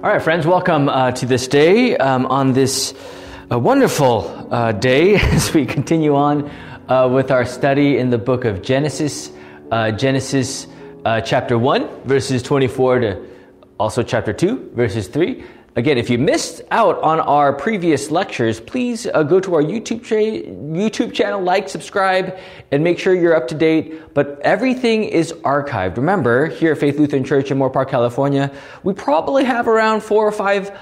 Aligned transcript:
All 0.00 0.08
right, 0.08 0.22
friends, 0.22 0.46
welcome 0.46 0.88
uh, 0.88 1.10
to 1.10 1.26
this 1.26 1.48
day 1.48 1.96
um, 1.96 2.26
on 2.26 2.52
this 2.52 2.94
uh, 3.50 3.58
wonderful 3.58 4.46
uh, 4.54 4.70
day 4.70 5.16
as 5.34 5.52
we 5.52 5.66
continue 5.66 6.14
on 6.14 6.48
uh, 6.88 7.08
with 7.12 7.32
our 7.32 7.44
study 7.44 7.98
in 7.98 8.10
the 8.10 8.16
book 8.16 8.44
of 8.44 8.62
Genesis. 8.62 9.32
Uh, 9.72 9.90
Genesis 9.90 10.68
uh, 11.04 11.20
chapter 11.20 11.58
1, 11.58 12.04
verses 12.04 12.44
24 12.44 13.00
to 13.00 13.26
also 13.80 14.04
chapter 14.04 14.32
2, 14.32 14.70
verses 14.76 15.08
3. 15.08 15.44
Again, 15.78 15.96
if 15.96 16.10
you 16.10 16.18
missed 16.18 16.62
out 16.72 17.00
on 17.02 17.20
our 17.20 17.52
previous 17.52 18.10
lectures, 18.10 18.58
please 18.58 19.06
uh, 19.06 19.22
go 19.22 19.38
to 19.38 19.54
our 19.54 19.62
YouTube, 19.62 20.02
cha- 20.02 20.44
YouTube 20.44 21.14
channel, 21.14 21.40
like, 21.40 21.68
subscribe, 21.68 22.36
and 22.72 22.82
make 22.82 22.98
sure 22.98 23.14
you're 23.14 23.36
up 23.36 23.46
to 23.46 23.54
date. 23.54 24.12
But 24.12 24.40
everything 24.40 25.04
is 25.04 25.32
archived. 25.44 25.96
Remember, 25.96 26.46
here 26.46 26.72
at 26.72 26.78
Faith 26.78 26.98
Lutheran 26.98 27.22
Church 27.22 27.52
in 27.52 27.58
Moorpark, 27.58 27.88
California, 27.88 28.50
we 28.82 28.92
probably 28.92 29.44
have 29.44 29.68
around 29.68 30.02
four 30.02 30.26
or 30.26 30.32
five 30.32 30.76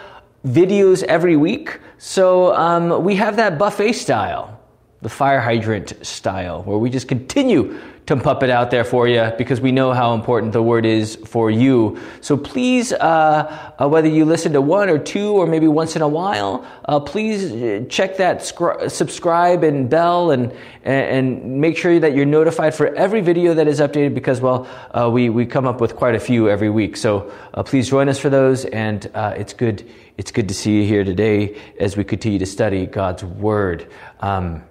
videos 0.46 1.02
every 1.02 1.36
week. 1.36 1.78
So 1.98 2.54
um, 2.54 3.04
we 3.04 3.16
have 3.16 3.36
that 3.36 3.58
buffet 3.58 3.92
style, 3.92 4.58
the 5.02 5.10
fire 5.10 5.42
hydrant 5.42 5.92
style, 6.06 6.62
where 6.62 6.78
we 6.78 6.88
just 6.88 7.06
continue 7.06 7.78
to 8.06 8.16
pump 8.16 8.42
it 8.44 8.50
out 8.50 8.70
there 8.70 8.84
for 8.84 9.08
you 9.08 9.32
because 9.36 9.60
we 9.60 9.72
know 9.72 9.92
how 9.92 10.14
important 10.14 10.52
the 10.52 10.62
word 10.62 10.86
is 10.86 11.16
for 11.26 11.50
you. 11.50 11.98
So 12.20 12.36
please, 12.36 12.92
uh, 12.92 13.74
uh, 13.80 13.88
whether 13.88 14.08
you 14.08 14.24
listen 14.24 14.52
to 14.52 14.60
one 14.60 14.88
or 14.88 14.98
two 14.98 15.32
or 15.32 15.46
maybe 15.46 15.66
once 15.66 15.96
in 15.96 16.02
a 16.02 16.08
while, 16.08 16.64
uh, 16.84 17.00
please 17.00 17.52
uh, 17.52 17.84
check 17.88 18.16
that 18.18 18.44
scr- 18.44 18.88
subscribe 18.88 19.64
and 19.64 19.90
bell 19.90 20.30
and, 20.30 20.52
and 20.84 21.60
make 21.60 21.76
sure 21.76 21.98
that 21.98 22.14
you're 22.14 22.26
notified 22.26 22.74
for 22.76 22.94
every 22.94 23.20
video 23.20 23.54
that 23.54 23.66
is 23.66 23.80
updated 23.80 24.14
because, 24.14 24.40
well, 24.40 24.68
uh, 24.92 25.10
we, 25.10 25.28
we 25.28 25.44
come 25.44 25.66
up 25.66 25.80
with 25.80 25.96
quite 25.96 26.14
a 26.14 26.20
few 26.20 26.48
every 26.48 26.70
week. 26.70 26.96
So 26.96 27.32
uh, 27.54 27.64
please 27.64 27.88
join 27.88 28.08
us 28.08 28.20
for 28.20 28.30
those 28.30 28.64
and 28.66 29.10
it's 29.14 29.52
good. 29.52 29.88
It's 30.16 30.30
good 30.30 30.48
to 30.48 30.54
see 30.54 30.80
you 30.80 30.86
here 30.86 31.04
today 31.04 31.60
as 31.78 31.96
we 31.96 32.04
continue 32.04 32.38
to 32.38 32.46
study 32.46 32.86
God's 32.86 33.22
Word. 33.22 33.90
Um, 34.20 34.62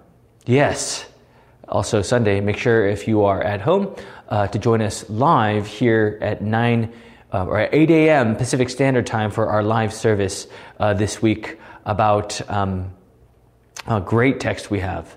yes 0.44 1.06
also 1.68 2.02
Sunday, 2.02 2.40
make 2.40 2.56
sure 2.56 2.86
if 2.86 3.08
you 3.08 3.24
are 3.24 3.42
at 3.42 3.60
home 3.60 3.94
uh, 4.28 4.46
to 4.48 4.58
join 4.58 4.80
us 4.80 5.08
live 5.10 5.66
here 5.66 6.18
at 6.20 6.42
9 6.42 6.92
uh, 7.32 7.44
or 7.46 7.58
at 7.58 7.74
8 7.74 7.90
a.m. 7.90 8.36
Pacific 8.36 8.70
Standard 8.70 9.06
Time 9.06 9.30
for 9.30 9.48
our 9.48 9.62
live 9.62 9.92
service 9.92 10.46
uh, 10.78 10.94
this 10.94 11.20
week 11.20 11.58
about 11.84 12.40
um, 12.50 12.92
a 13.86 14.00
great 14.00 14.40
text 14.40 14.70
we 14.70 14.80
have. 14.80 15.16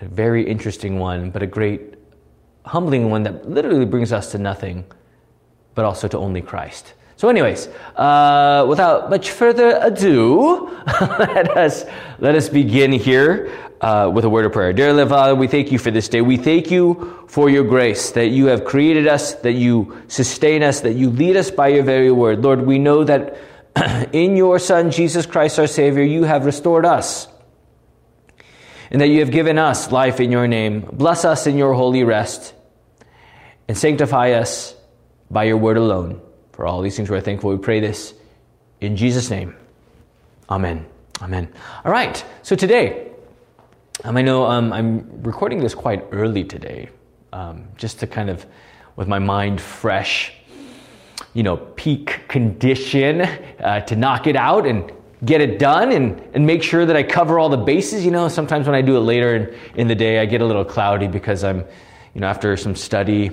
A 0.00 0.06
very 0.06 0.46
interesting 0.46 0.98
one, 0.98 1.30
but 1.30 1.42
a 1.42 1.46
great 1.46 1.94
humbling 2.64 3.10
one 3.10 3.24
that 3.24 3.48
literally 3.48 3.84
brings 3.84 4.12
us 4.12 4.32
to 4.32 4.38
nothing, 4.38 4.84
but 5.74 5.84
also 5.84 6.08
to 6.08 6.18
only 6.18 6.42
Christ. 6.42 6.94
So, 7.16 7.28
anyways, 7.28 7.68
uh, 7.96 8.64
without 8.66 9.10
much 9.10 9.30
further 9.30 9.78
ado, 9.82 10.74
let 11.18 11.54
us 11.54 11.84
let 12.18 12.34
us 12.34 12.48
begin 12.48 12.92
here 12.92 13.52
uh, 13.80 14.10
with 14.12 14.24
a 14.24 14.28
word 14.28 14.44
of 14.44 14.52
prayer. 14.52 14.72
Dear 14.72 14.92
Lord 14.92 15.08
Father, 15.08 15.34
we 15.34 15.46
thank 15.46 15.72
you 15.72 15.78
for 15.78 15.90
this 15.90 16.08
day. 16.08 16.20
We 16.20 16.36
thank 16.36 16.70
you 16.70 17.24
for 17.28 17.48
your 17.48 17.64
grace 17.64 18.10
that 18.12 18.28
you 18.28 18.46
have 18.46 18.64
created 18.64 19.06
us, 19.06 19.34
that 19.36 19.52
you 19.52 20.02
sustain 20.08 20.62
us, 20.62 20.80
that 20.80 20.94
you 20.94 21.10
lead 21.10 21.36
us 21.36 21.50
by 21.50 21.68
your 21.68 21.82
very 21.82 22.10
word. 22.10 22.42
Lord, 22.42 22.62
we 22.62 22.78
know 22.78 23.04
that 23.04 23.38
in 24.12 24.36
your 24.36 24.58
Son, 24.58 24.90
Jesus 24.90 25.26
Christ, 25.26 25.58
our 25.58 25.66
Savior, 25.66 26.02
you 26.02 26.24
have 26.24 26.44
restored 26.44 26.84
us 26.84 27.28
and 28.90 29.00
that 29.00 29.08
you 29.08 29.20
have 29.20 29.30
given 29.30 29.58
us 29.58 29.92
life 29.92 30.20
in 30.20 30.30
your 30.30 30.48
name. 30.48 30.80
Bless 30.92 31.24
us 31.24 31.46
in 31.46 31.56
your 31.56 31.74
holy 31.74 32.04
rest 32.04 32.54
and 33.68 33.78
sanctify 33.78 34.32
us 34.32 34.74
by 35.30 35.44
your 35.44 35.56
word 35.56 35.76
alone. 35.76 36.20
For 36.52 36.66
all 36.66 36.82
these 36.82 36.96
things 36.96 37.08
we're 37.08 37.20
thankful. 37.20 37.50
We 37.50 37.58
pray 37.58 37.80
this 37.80 38.12
in 38.80 38.96
Jesus' 38.96 39.30
name. 39.30 39.54
Amen. 40.50 40.86
Amen. 41.22 41.52
All 41.84 41.92
right. 41.92 42.22
So 42.42 42.56
today, 42.56 43.09
um, 44.04 44.16
I 44.16 44.22
know 44.22 44.44
um, 44.44 44.72
I'm 44.72 45.22
recording 45.22 45.60
this 45.60 45.74
quite 45.74 46.04
early 46.12 46.44
today, 46.44 46.88
um, 47.32 47.68
just 47.76 48.00
to 48.00 48.06
kind 48.06 48.30
of, 48.30 48.46
with 48.96 49.08
my 49.08 49.18
mind 49.18 49.60
fresh, 49.60 50.32
you 51.34 51.42
know, 51.42 51.56
peak 51.56 52.20
condition 52.28 53.22
uh, 53.22 53.80
to 53.80 53.96
knock 53.96 54.26
it 54.26 54.36
out 54.36 54.66
and 54.66 54.92
get 55.24 55.40
it 55.40 55.58
done 55.58 55.92
and, 55.92 56.22
and 56.34 56.46
make 56.46 56.62
sure 56.62 56.86
that 56.86 56.96
I 56.96 57.02
cover 57.02 57.38
all 57.38 57.48
the 57.48 57.56
bases. 57.56 58.04
You 58.04 58.10
know, 58.10 58.28
sometimes 58.28 58.66
when 58.66 58.74
I 58.74 58.82
do 58.82 58.96
it 58.96 59.00
later 59.00 59.36
in, 59.36 59.54
in 59.74 59.88
the 59.88 59.94
day, 59.94 60.18
I 60.18 60.26
get 60.26 60.40
a 60.40 60.46
little 60.46 60.64
cloudy 60.64 61.06
because 61.06 61.44
I'm, 61.44 61.58
you 62.14 62.22
know, 62.22 62.26
after 62.26 62.56
some 62.56 62.74
study, 62.74 63.24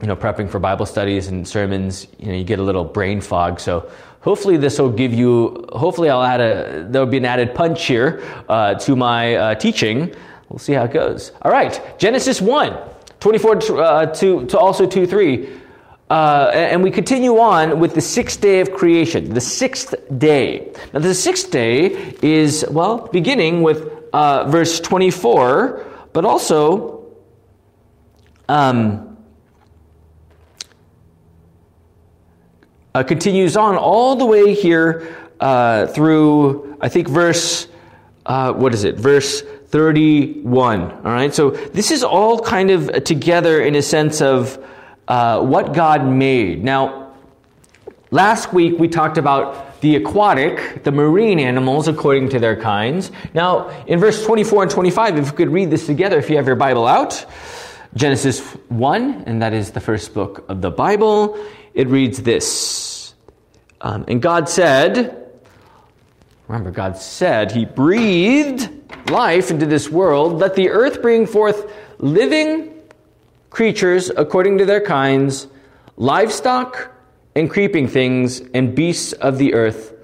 you 0.00 0.06
know, 0.06 0.16
prepping 0.16 0.48
for 0.48 0.58
Bible 0.58 0.86
studies 0.86 1.26
and 1.26 1.46
sermons, 1.46 2.06
you 2.18 2.26
know, 2.26 2.34
you 2.34 2.44
get 2.44 2.60
a 2.60 2.62
little 2.62 2.84
brain 2.84 3.20
fog. 3.20 3.58
So 3.58 3.90
hopefully 4.26 4.56
this 4.56 4.80
will 4.80 4.90
give 4.90 5.14
you 5.14 5.64
hopefully 5.72 6.10
i'll 6.10 6.28
add 6.34 6.40
a 6.40 6.86
there'll 6.90 7.14
be 7.16 7.16
an 7.16 7.24
added 7.24 7.54
punch 7.54 7.86
here 7.86 8.22
uh, 8.48 8.74
to 8.74 8.96
my 8.96 9.36
uh, 9.36 9.54
teaching. 9.54 10.12
We'll 10.48 10.58
see 10.58 10.74
how 10.74 10.84
it 10.84 10.92
goes. 10.92 11.32
All 11.42 11.52
right 11.52 11.80
genesis 11.98 12.40
1 12.40 12.76
24 13.20 13.80
uh, 13.80 14.06
to, 14.06 14.46
to 14.46 14.58
also 14.58 14.86
2 14.86 15.06
3 15.06 15.48
uh, 16.10 16.50
and 16.52 16.82
we 16.82 16.90
continue 16.90 17.38
on 17.38 17.80
with 17.80 17.94
the 17.94 18.00
sixth 18.00 18.40
day 18.40 18.60
of 18.60 18.72
creation 18.72 19.32
the 19.32 19.40
sixth 19.40 19.94
day. 20.18 20.72
Now 20.92 21.00
the 21.00 21.14
sixth 21.14 21.50
day 21.50 22.14
is 22.20 22.64
well 22.68 23.08
beginning 23.12 23.62
with 23.62 23.78
uh, 24.12 24.50
verse 24.50 24.80
24 24.80 25.84
but 26.12 26.24
also 26.24 27.06
um, 28.48 29.15
uh, 32.96 33.02
continues 33.02 33.58
on 33.58 33.76
all 33.76 34.16
the 34.16 34.24
way 34.24 34.54
here 34.54 35.14
uh, 35.38 35.86
through, 35.88 36.78
I 36.80 36.88
think, 36.88 37.08
verse, 37.08 37.68
uh, 38.24 38.54
what 38.54 38.72
is 38.72 38.84
it? 38.84 38.94
Verse 38.94 39.42
31. 39.42 40.80
All 40.80 41.02
right, 41.02 41.34
so 41.34 41.50
this 41.50 41.90
is 41.90 42.02
all 42.02 42.40
kind 42.40 42.70
of 42.70 43.04
together 43.04 43.60
in 43.60 43.74
a 43.74 43.82
sense 43.82 44.22
of 44.22 44.58
uh, 45.08 45.44
what 45.44 45.74
God 45.74 46.06
made. 46.06 46.64
Now, 46.64 47.12
last 48.10 48.54
week 48.54 48.78
we 48.78 48.88
talked 48.88 49.18
about 49.18 49.82
the 49.82 49.96
aquatic, 49.96 50.82
the 50.84 50.90
marine 50.90 51.38
animals 51.38 51.88
according 51.88 52.30
to 52.30 52.38
their 52.38 52.56
kinds. 52.56 53.12
Now, 53.34 53.68
in 53.86 54.00
verse 54.00 54.24
24 54.24 54.62
and 54.62 54.70
25, 54.70 55.18
if 55.18 55.26
you 55.26 55.32
could 55.32 55.50
read 55.50 55.68
this 55.68 55.84
together, 55.84 56.16
if 56.16 56.30
you 56.30 56.36
have 56.36 56.46
your 56.46 56.56
Bible 56.56 56.86
out, 56.86 57.26
Genesis 57.94 58.40
1, 58.70 59.24
and 59.26 59.42
that 59.42 59.52
is 59.52 59.72
the 59.72 59.80
first 59.80 60.14
book 60.14 60.46
of 60.48 60.62
the 60.62 60.70
Bible 60.70 61.38
it 61.76 61.88
reads 61.88 62.22
this 62.22 62.85
um, 63.80 64.04
And 64.08 64.20
God 64.22 64.48
said, 64.48 65.30
remember, 66.48 66.70
God 66.70 66.96
said, 66.96 67.52
He 67.52 67.64
breathed 67.64 68.70
life 69.10 69.50
into 69.50 69.66
this 69.66 69.88
world. 69.88 70.38
Let 70.38 70.54
the 70.54 70.70
earth 70.70 71.02
bring 71.02 71.26
forth 71.26 71.72
living 71.98 72.72
creatures 73.50 74.10
according 74.10 74.58
to 74.58 74.64
their 74.64 74.80
kinds, 74.80 75.48
livestock 75.96 76.92
and 77.34 77.50
creeping 77.50 77.86
things, 77.86 78.40
and 78.54 78.74
beasts 78.74 79.12
of 79.12 79.38
the 79.38 79.54
earth 79.54 79.94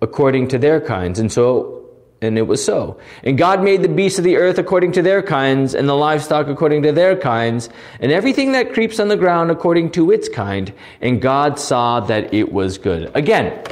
according 0.00 0.48
to 0.48 0.58
their 0.58 0.80
kinds. 0.80 1.18
And 1.18 1.30
so 1.30 1.77
and 2.20 2.36
it 2.36 2.46
was 2.46 2.64
so. 2.64 2.98
And 3.22 3.38
God 3.38 3.62
made 3.62 3.82
the 3.82 3.88
beasts 3.88 4.18
of 4.18 4.24
the 4.24 4.36
earth 4.36 4.58
according 4.58 4.92
to 4.92 5.02
their 5.02 5.22
kinds, 5.22 5.74
and 5.74 5.88
the 5.88 5.94
livestock 5.94 6.48
according 6.48 6.82
to 6.82 6.92
their 6.92 7.16
kinds, 7.16 7.68
and 8.00 8.10
everything 8.10 8.52
that 8.52 8.72
creeps 8.72 8.98
on 8.98 9.08
the 9.08 9.16
ground 9.16 9.50
according 9.50 9.92
to 9.92 10.10
its 10.10 10.28
kind. 10.28 10.72
And 11.00 11.22
God 11.22 11.58
saw 11.58 12.00
that 12.00 12.34
it 12.34 12.52
was 12.52 12.78
good. 12.78 13.10
Again, 13.14 13.62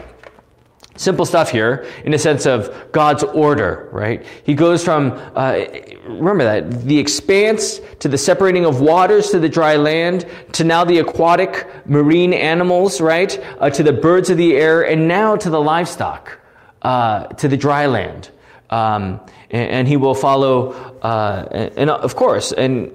simple 0.97 1.27
stuff 1.27 1.51
here 1.51 1.87
in 2.05 2.15
a 2.15 2.19
sense 2.19 2.47
of 2.47 2.93
God's 2.93 3.23
order, 3.23 3.89
right? 3.93 4.25
He 4.45 4.55
goes 4.55 4.85
from, 4.85 5.13
uh, 5.35 5.65
remember 6.07 6.45
that, 6.45 6.83
the 6.83 6.99
expanse 6.99 7.81
to 8.01 8.09
the 8.09 8.19
separating 8.19 8.65
of 8.65 8.81
waters 8.81 9.31
to 9.31 9.39
the 9.39 9.49
dry 9.49 9.77
land 9.77 10.27
to 10.53 10.65
now 10.65 10.85
the 10.85 10.99
aquatic 10.99 11.67
marine 11.87 12.33
animals, 12.33 13.01
right? 13.01 13.39
Uh, 13.59 13.71
to 13.71 13.83
the 13.83 13.93
birds 13.93 14.31
of 14.31 14.37
the 14.37 14.57
air, 14.57 14.83
and 14.83 15.09
now 15.09 15.37
to 15.37 15.51
the 15.51 15.61
livestock, 15.61 16.39
uh, 16.83 17.27
to 17.27 17.49
the 17.49 17.57
dry 17.57 17.87
land. 17.87 18.31
Um, 18.69 19.21
and, 19.51 19.71
and, 19.71 19.89
he 19.89 19.97
will 19.97 20.15
follow, 20.15 20.73
uh, 21.01 21.49
and, 21.53 21.73
and, 21.79 21.91
of 21.91 22.17
course, 22.17 22.51
and, 22.51 22.91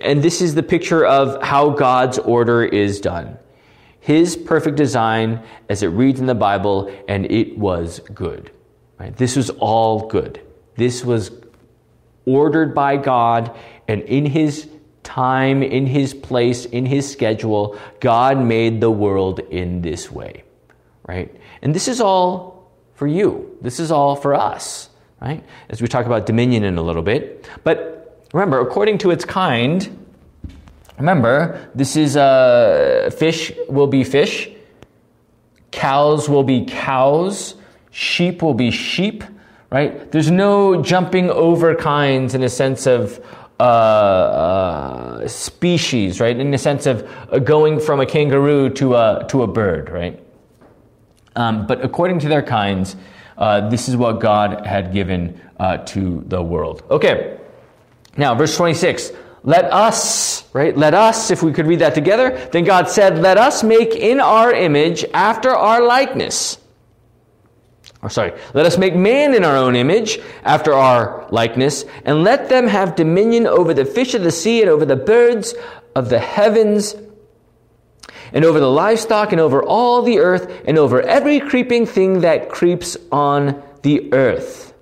and 0.00 0.22
this 0.22 0.40
is 0.40 0.54
the 0.54 0.62
picture 0.62 1.04
of 1.04 1.42
how 1.42 1.70
God's 1.70 2.18
order 2.18 2.64
is 2.64 3.00
done. 3.00 3.38
His 4.00 4.34
perfect 4.34 4.76
design 4.76 5.42
as 5.68 5.82
it 5.82 5.88
reads 5.88 6.20
in 6.20 6.26
the 6.26 6.34
Bible, 6.34 6.90
and 7.06 7.30
it 7.30 7.58
was 7.58 8.00
good. 8.14 8.50
Right? 8.98 9.14
This 9.14 9.36
was 9.36 9.50
all 9.50 10.08
good. 10.08 10.40
This 10.76 11.04
was 11.04 11.30
ordered 12.24 12.74
by 12.74 12.96
God, 12.96 13.56
and 13.88 14.02
in 14.02 14.24
His 14.24 14.68
time, 15.02 15.62
in 15.62 15.86
His 15.86 16.14
place, 16.14 16.64
in 16.64 16.86
His 16.86 17.10
schedule, 17.10 17.78
God 18.00 18.42
made 18.42 18.80
the 18.80 18.90
world 18.90 19.40
in 19.40 19.82
this 19.82 20.10
way. 20.10 20.44
Right? 21.06 21.34
And 21.60 21.74
this 21.74 21.88
is 21.88 22.00
all 22.00 22.70
for 22.94 23.06
you. 23.06 23.58
This 23.60 23.80
is 23.80 23.90
all 23.90 24.16
for 24.16 24.34
us 24.34 24.89
right? 25.20 25.44
As 25.68 25.82
we 25.82 25.88
talk 25.88 26.06
about 26.06 26.26
dominion 26.26 26.64
in 26.64 26.78
a 26.78 26.82
little 26.82 27.02
bit. 27.02 27.48
But 27.64 28.26
remember, 28.32 28.60
according 28.60 28.98
to 28.98 29.10
its 29.10 29.24
kind, 29.24 30.06
remember, 30.98 31.70
this 31.74 31.96
is 31.96 32.16
uh, 32.16 33.10
fish 33.16 33.52
will 33.68 33.86
be 33.86 34.04
fish, 34.04 34.48
cows 35.70 36.28
will 36.28 36.44
be 36.44 36.64
cows, 36.64 37.54
sheep 37.90 38.42
will 38.42 38.54
be 38.54 38.70
sheep, 38.70 39.24
right? 39.70 40.10
There's 40.10 40.30
no 40.30 40.82
jumping 40.82 41.30
over 41.30 41.74
kinds 41.74 42.34
in 42.34 42.42
a 42.42 42.48
sense 42.48 42.86
of 42.86 43.24
uh, 43.60 43.62
uh, 43.62 45.28
species, 45.28 46.18
right? 46.18 46.36
In 46.36 46.50
the 46.50 46.58
sense 46.58 46.86
of 46.86 47.08
uh, 47.30 47.38
going 47.38 47.78
from 47.78 48.00
a 48.00 48.06
kangaroo 48.06 48.70
to 48.70 48.94
a, 48.94 49.26
to 49.28 49.42
a 49.42 49.46
bird, 49.46 49.90
right? 49.90 50.18
Um, 51.36 51.66
but 51.66 51.84
according 51.84 52.20
to 52.20 52.28
their 52.28 52.42
kinds, 52.42 52.96
uh, 53.40 53.68
this 53.68 53.88
is 53.88 53.96
what 53.96 54.20
God 54.20 54.66
had 54.66 54.92
given 54.92 55.40
uh, 55.58 55.78
to 55.78 56.22
the 56.26 56.42
world. 56.42 56.82
Okay, 56.90 57.38
now 58.16 58.34
verse 58.34 58.56
26. 58.56 59.12
Let 59.42 59.64
us, 59.72 60.44
right? 60.52 60.76
Let 60.76 60.92
us, 60.92 61.30
if 61.30 61.42
we 61.42 61.52
could 61.52 61.66
read 61.66 61.78
that 61.78 61.94
together, 61.94 62.36
then 62.52 62.64
God 62.64 62.90
said, 62.90 63.18
Let 63.18 63.38
us 63.38 63.62
make 63.62 63.94
in 63.94 64.20
our 64.20 64.52
image 64.52 65.04
after 65.14 65.50
our 65.50 65.82
likeness. 65.82 66.58
Or 68.02 68.10
sorry, 68.10 68.32
let 68.54 68.66
us 68.66 68.78
make 68.78 68.94
man 68.94 69.34
in 69.34 69.44
our 69.44 69.56
own 69.56 69.76
image, 69.76 70.18
after 70.42 70.72
our 70.72 71.26
likeness, 71.30 71.84
and 72.04 72.22
let 72.22 72.48
them 72.48 72.66
have 72.66 72.96
dominion 72.96 73.46
over 73.46 73.74
the 73.74 73.84
fish 73.84 74.14
of 74.14 74.22
the 74.22 74.30
sea 74.30 74.60
and 74.62 74.70
over 74.70 74.86
the 74.86 74.96
birds 74.96 75.54
of 75.94 76.08
the 76.08 76.18
heavens 76.18 76.94
and 78.32 78.44
over 78.44 78.60
the 78.60 78.70
livestock 78.70 79.32
and 79.32 79.40
over 79.40 79.62
all 79.62 80.02
the 80.02 80.18
earth 80.18 80.62
and 80.66 80.78
over 80.78 81.00
every 81.00 81.40
creeping 81.40 81.86
thing 81.86 82.20
that 82.20 82.48
creeps 82.48 82.96
on 83.10 83.62
the 83.82 84.12
earth. 84.12 84.72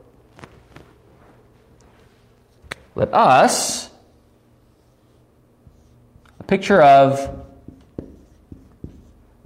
Let 2.94 3.14
us, 3.14 3.90
a 6.40 6.42
picture 6.44 6.82
of 6.82 7.44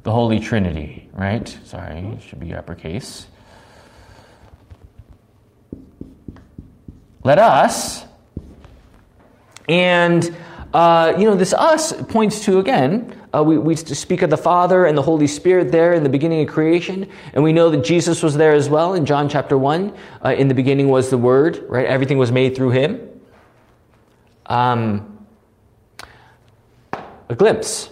the 0.02 0.10
Holy 0.10 0.40
Trinity, 0.40 1.08
right? 1.12 1.46
Sorry, 1.64 2.18
should 2.26 2.40
be 2.40 2.54
uppercase. 2.54 3.26
Let 7.24 7.38
us, 7.38 8.04
and 9.68 10.34
uh, 10.72 11.14
you 11.18 11.24
know, 11.24 11.34
this 11.34 11.52
us 11.52 11.92
points 12.04 12.44
to 12.44 12.58
again 12.58 13.14
uh, 13.34 13.42
we, 13.42 13.56
we 13.56 13.74
speak 13.74 14.20
of 14.20 14.28
the 14.28 14.36
Father 14.36 14.84
and 14.84 14.96
the 14.96 15.02
Holy 15.02 15.26
Spirit 15.26 15.72
there 15.72 15.94
in 15.94 16.02
the 16.02 16.08
beginning 16.10 16.46
of 16.46 16.52
creation, 16.52 17.08
and 17.32 17.42
we 17.42 17.52
know 17.52 17.70
that 17.70 17.82
Jesus 17.82 18.22
was 18.22 18.36
there 18.36 18.52
as 18.52 18.68
well 18.68 18.92
in 18.92 19.06
John 19.06 19.28
chapter 19.28 19.56
1. 19.56 19.96
Uh, 20.22 20.34
in 20.34 20.48
the 20.48 20.54
beginning 20.54 20.88
was 20.88 21.08
the 21.08 21.16
Word, 21.16 21.64
right? 21.68 21.86
Everything 21.86 22.18
was 22.18 22.30
made 22.30 22.54
through 22.54 22.70
Him. 22.70 23.08
Um, 24.46 25.26
a 27.30 27.34
glimpse 27.34 27.88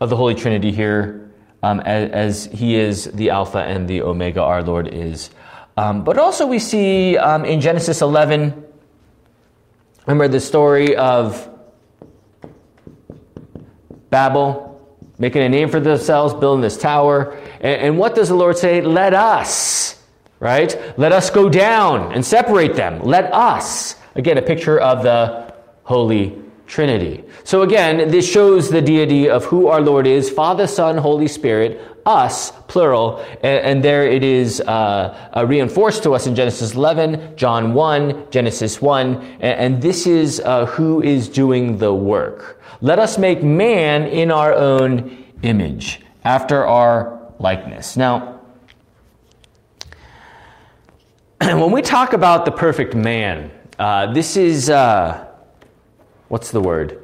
of 0.00 0.10
the 0.10 0.16
Holy 0.16 0.34
Trinity 0.34 0.70
here 0.70 1.32
um, 1.62 1.80
as, 1.80 2.10
as, 2.10 2.44
He 2.52 2.74
is 2.74 3.04
the 3.04 3.30
Alpha 3.30 3.60
and 3.60 3.88
the 3.88 4.02
Omega, 4.02 4.42
our 4.42 4.62
Lord 4.62 4.88
is. 4.88 5.30
Um, 5.78 6.04
but 6.04 6.18
also, 6.18 6.46
we 6.46 6.58
see 6.58 7.16
um, 7.16 7.46
in 7.46 7.62
Genesis 7.62 8.02
11, 8.02 8.64
remember 10.06 10.28
the 10.28 10.40
story 10.40 10.94
of 10.94 11.48
Babel 14.14 14.80
making 15.18 15.42
a 15.42 15.48
name 15.48 15.68
for 15.68 15.80
themselves, 15.80 16.34
building 16.34 16.60
this 16.60 16.76
tower. 16.76 17.36
And, 17.60 17.82
and, 17.82 17.98
what 17.98 18.14
does 18.14 18.28
the 18.28 18.36
Lord 18.36 18.56
say? 18.56 18.80
Let 18.80 19.12
us, 19.12 20.00
right? 20.38 20.70
Let 20.96 21.10
us 21.10 21.30
go 21.30 21.48
down 21.48 22.12
and 22.12 22.24
separate 22.24 22.76
them. 22.76 23.02
Let 23.02 23.32
us. 23.34 23.96
Again, 24.14 24.38
a 24.38 24.42
picture 24.42 24.78
of 24.78 25.02
the 25.02 25.52
Holy 25.82 26.43
Trinity. 26.66 27.24
So 27.44 27.62
again, 27.62 28.10
this 28.10 28.30
shows 28.30 28.70
the 28.70 28.80
deity 28.80 29.28
of 29.28 29.44
who 29.44 29.68
our 29.68 29.80
Lord 29.80 30.06
is 30.06 30.30
Father, 30.30 30.66
Son, 30.66 30.96
Holy 30.96 31.28
Spirit, 31.28 31.80
us, 32.06 32.52
plural, 32.68 33.24
and, 33.42 33.60
and 33.64 33.84
there 33.84 34.06
it 34.06 34.22
is 34.22 34.60
uh, 34.60 35.30
uh, 35.36 35.46
reinforced 35.46 36.02
to 36.02 36.12
us 36.12 36.26
in 36.26 36.34
Genesis 36.34 36.74
11, 36.74 37.36
John 37.36 37.74
1, 37.74 38.30
Genesis 38.30 38.80
1, 38.80 39.14
and, 39.14 39.42
and 39.42 39.82
this 39.82 40.06
is 40.06 40.40
uh, 40.40 40.66
who 40.66 41.02
is 41.02 41.28
doing 41.28 41.78
the 41.78 41.94
work. 41.94 42.62
Let 42.80 42.98
us 42.98 43.18
make 43.18 43.42
man 43.42 44.06
in 44.06 44.30
our 44.30 44.52
own 44.52 45.24
image, 45.42 46.00
after 46.24 46.66
our 46.66 47.32
likeness. 47.38 47.96
Now, 47.96 48.40
when 51.40 51.72
we 51.72 51.82
talk 51.82 52.12
about 52.12 52.44
the 52.44 52.52
perfect 52.52 52.94
man, 52.94 53.50
uh, 53.78 54.12
this 54.12 54.36
is, 54.36 54.70
uh, 54.70 55.26
what's 56.28 56.50
the 56.50 56.60
word? 56.60 57.00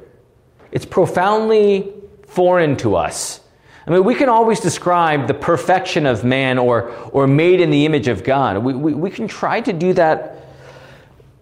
It's 0.71 0.85
profoundly 0.85 1.91
foreign 2.27 2.77
to 2.77 2.95
us. 2.95 3.41
I 3.85 3.91
mean, 3.91 4.03
we 4.03 4.15
can 4.15 4.29
always 4.29 4.59
describe 4.59 5.27
the 5.27 5.33
perfection 5.33 6.05
of 6.05 6.23
man 6.23 6.57
or, 6.57 6.91
or 7.11 7.27
made 7.27 7.61
in 7.61 7.71
the 7.71 7.85
image 7.85 8.07
of 8.07 8.23
God. 8.23 8.57
We, 8.59 8.73
we, 8.73 8.93
we 8.93 9.09
can 9.09 9.27
try 9.27 9.59
to 9.61 9.73
do 9.73 9.93
that 9.93 10.45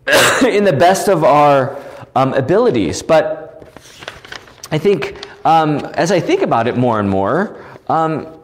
in 0.45 0.63
the 0.63 0.73
best 0.73 1.09
of 1.09 1.23
our 1.23 1.77
um, 2.15 2.33
abilities, 2.33 3.03
but 3.03 3.67
I 4.71 4.77
think 4.77 5.27
um, 5.45 5.79
as 5.93 6.11
I 6.11 6.19
think 6.19 6.41
about 6.41 6.67
it 6.67 6.77
more 6.77 6.99
and 6.99 7.09
more, 7.09 7.65
um, 7.87 8.39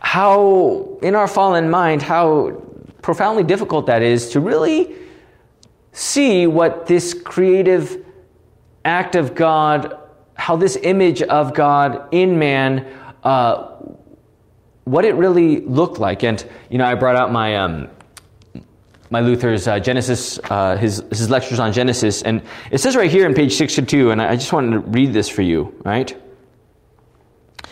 how 0.00 0.98
in 1.02 1.14
our 1.14 1.26
fallen 1.26 1.70
mind, 1.70 2.02
how 2.02 2.62
profoundly 3.02 3.42
difficult 3.42 3.86
that 3.86 4.02
is 4.02 4.30
to 4.30 4.40
really 4.40 4.94
see 5.94 6.46
what 6.46 6.86
this 6.86 7.14
creative 7.14 8.04
act 8.84 9.14
of 9.14 9.34
God, 9.34 9.98
how 10.34 10.56
this 10.56 10.76
image 10.76 11.22
of 11.22 11.54
God 11.54 12.08
in 12.12 12.38
man, 12.38 12.86
uh, 13.22 13.68
what 14.84 15.06
it 15.06 15.14
really 15.14 15.60
looked 15.60 15.98
like. 15.98 16.22
And 16.22 16.44
you 16.68 16.76
know, 16.76 16.84
I 16.84 16.94
brought 16.94 17.16
out 17.16 17.32
my 17.32 17.56
um, 17.56 17.88
my 19.10 19.20
Luther's 19.20 19.68
uh, 19.68 19.78
Genesis, 19.78 20.40
uh, 20.50 20.76
his, 20.76 21.04
his 21.10 21.30
lectures 21.30 21.60
on 21.60 21.72
Genesis. 21.72 22.22
And 22.22 22.42
it 22.72 22.78
says 22.78 22.96
right 22.96 23.10
here 23.10 23.26
in 23.26 23.34
page 23.34 23.54
62, 23.54 24.10
and 24.10 24.20
I 24.20 24.34
just 24.34 24.52
wanted 24.52 24.72
to 24.72 24.80
read 24.80 25.12
this 25.12 25.28
for 25.28 25.42
you, 25.42 25.72
right? 25.84 26.10
It 26.10 27.68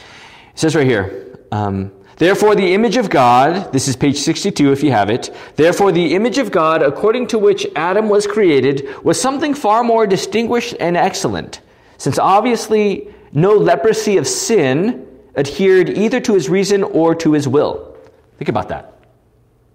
says 0.55 0.77
right 0.77 0.87
here, 0.87 1.37
um, 1.51 1.91
Therefore, 2.17 2.55
the 2.55 2.75
image 2.75 2.97
of 2.97 3.11
God, 3.11 3.73
this 3.73 3.89
is 3.89 3.97
page 3.97 4.19
62 4.19 4.71
if 4.73 4.83
you 4.83 4.91
have 4.93 5.11
it, 5.11 5.35
therefore, 5.57 5.93
the 5.93 6.15
image 6.15 6.39
of 6.39 6.51
God, 6.51 6.83
according 6.83 7.27
to 7.29 7.39
which 7.39 7.67
Adam 7.75 8.09
was 8.09 8.27
created, 8.27 8.89
was 9.03 9.21
something 9.21 9.55
far 9.55 9.83
more 9.83 10.07
distinguished 10.07 10.75
and 10.79 10.97
excellent, 10.97 11.61
since 11.99 12.19
obviously 12.19 13.09
no 13.33 13.53
leprosy 13.53 14.19
of 14.19 14.27
sin 14.27 15.07
adhered 15.37 15.89
either 15.91 16.21
to 16.21 16.35
his 16.35 16.49
reason 16.49 16.83
or 16.83 17.15
to 17.15 17.33
his 17.33 17.49
will. 17.49 17.97
Think 18.39 18.49
about 18.49 18.69
that. 18.69 18.99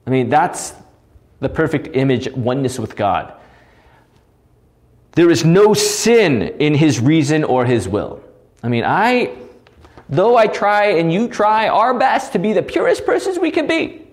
I 0.05 0.09
mean, 0.09 0.29
that's 0.29 0.73
the 1.39 1.49
perfect 1.49 1.95
image, 1.95 2.31
oneness 2.31 2.79
with 2.79 2.95
God. 2.95 3.33
There 5.13 5.31
is 5.31 5.43
no 5.43 5.73
sin 5.73 6.43
in 6.59 6.75
his 6.75 6.99
reason 6.99 7.43
or 7.43 7.65
his 7.65 7.87
will. 7.87 8.21
I 8.61 8.69
mean, 8.69 8.83
I, 8.85 9.35
though 10.09 10.35
I 10.35 10.47
try 10.47 10.85
and 10.85 11.11
you 11.11 11.27
try 11.27 11.67
our 11.67 11.97
best 11.97 12.33
to 12.33 12.39
be 12.39 12.53
the 12.53 12.63
purest 12.63 13.05
persons 13.05 13.37
we 13.39 13.51
can 13.51 13.67
be, 13.67 14.07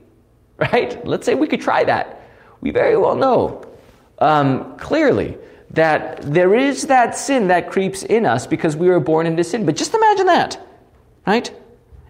right? 0.56 1.04
Let's 1.06 1.26
say 1.26 1.34
we 1.34 1.46
could 1.46 1.60
try 1.60 1.84
that. 1.84 2.20
We 2.60 2.70
very 2.70 2.96
well 2.96 3.16
know 3.16 3.64
um, 4.18 4.76
clearly 4.78 5.36
that 5.70 6.22
there 6.22 6.54
is 6.54 6.86
that 6.86 7.16
sin 7.16 7.48
that 7.48 7.70
creeps 7.70 8.02
in 8.02 8.26
us 8.26 8.46
because 8.46 8.76
we 8.76 8.88
were 8.88 9.00
born 9.00 9.26
into 9.26 9.44
sin. 9.44 9.66
But 9.66 9.76
just 9.76 9.94
imagine 9.94 10.26
that, 10.26 10.66
right? 11.26 11.52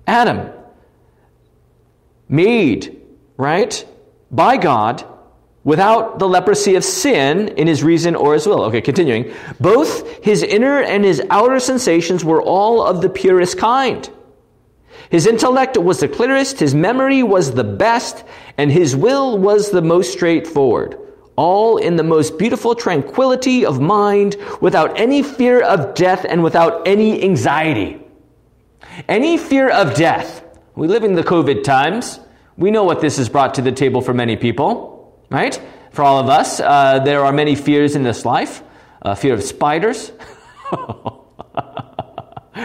Adam, 0.06 0.50
made, 2.28 3.00
right? 3.36 3.84
by 4.34 4.56
God 4.56 5.06
without 5.64 6.18
the 6.18 6.28
leprosy 6.28 6.74
of 6.74 6.84
sin 6.84 7.48
in 7.48 7.66
his 7.66 7.82
reason 7.82 8.14
or 8.14 8.34
his 8.34 8.46
will. 8.46 8.62
Okay, 8.64 8.80
continuing. 8.80 9.32
Both 9.58 10.22
his 10.22 10.42
inner 10.42 10.80
and 10.80 11.04
his 11.04 11.22
outer 11.30 11.58
sensations 11.58 12.24
were 12.24 12.42
all 12.42 12.82
of 12.82 13.00
the 13.00 13.08
purest 13.08 13.58
kind. 13.58 14.08
His 15.10 15.26
intellect 15.26 15.76
was 15.76 16.00
the 16.00 16.08
clearest, 16.08 16.60
his 16.60 16.74
memory 16.74 17.22
was 17.22 17.52
the 17.52 17.64
best, 17.64 18.24
and 18.58 18.70
his 18.70 18.94
will 18.94 19.38
was 19.38 19.70
the 19.70 19.82
most 19.82 20.12
straightforward. 20.12 20.98
All 21.36 21.78
in 21.78 21.96
the 21.96 22.04
most 22.04 22.38
beautiful 22.38 22.74
tranquility 22.74 23.66
of 23.66 23.80
mind, 23.80 24.36
without 24.60 24.98
any 24.98 25.22
fear 25.22 25.62
of 25.62 25.94
death 25.94 26.24
and 26.28 26.42
without 26.42 26.86
any 26.86 27.22
anxiety. 27.22 28.00
Any 29.08 29.36
fear 29.36 29.68
of 29.68 29.94
death. 29.94 30.44
We 30.76 30.86
live 30.88 31.04
in 31.04 31.14
the 31.14 31.24
COVID 31.24 31.64
times. 31.64 32.20
We 32.56 32.70
know 32.70 32.84
what 32.84 33.00
this 33.00 33.16
has 33.16 33.28
brought 33.28 33.54
to 33.54 33.62
the 33.62 33.72
table 33.72 34.00
for 34.00 34.14
many 34.14 34.36
people, 34.36 34.93
right? 35.30 35.60
For 35.90 36.02
all 36.02 36.18
of 36.18 36.28
us, 36.28 36.60
uh, 36.60 36.98
there 37.00 37.24
are 37.24 37.32
many 37.32 37.54
fears 37.54 37.94
in 37.96 38.02
this 38.02 38.24
life. 38.24 38.62
Uh, 39.02 39.14
fear 39.14 39.34
of 39.34 39.42
spiders, 39.42 40.12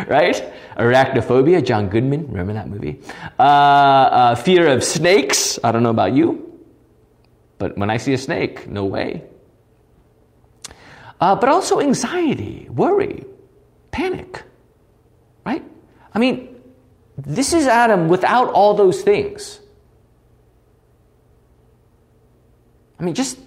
right? 0.07 0.53
Arachnophobia, 0.77 1.63
John 1.63 1.89
Goodman, 1.89 2.27
remember 2.27 2.53
that 2.53 2.69
movie? 2.69 3.01
Uh, 3.37 3.43
uh, 3.43 4.35
fear 4.35 4.67
of 4.67 4.83
snakes, 4.83 5.59
I 5.63 5.73
don't 5.73 5.83
know 5.83 5.89
about 5.89 6.13
you, 6.13 6.59
but 7.57 7.77
when 7.77 7.89
I 7.89 7.97
see 7.97 8.13
a 8.13 8.17
snake, 8.17 8.69
no 8.69 8.85
way. 8.85 9.23
Uh, 11.19 11.35
but 11.35 11.49
also 11.49 11.81
anxiety, 11.81 12.67
worry, 12.69 13.25
panic, 13.91 14.41
right? 15.45 15.63
I 16.13 16.19
mean, 16.19 16.55
this 17.17 17.51
is 17.53 17.67
Adam 17.67 18.07
without 18.07 18.47
all 18.53 18.73
those 18.73 19.01
things. 19.01 19.59
I 22.99 23.03
mean, 23.03 23.15
just 23.15 23.39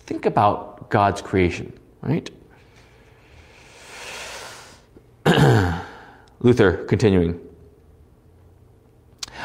think 0.00 0.26
about 0.26 0.90
God's 0.90 1.22
creation, 1.22 1.72
right? 2.02 2.30
Luther 6.40 6.84
continuing. 6.84 7.40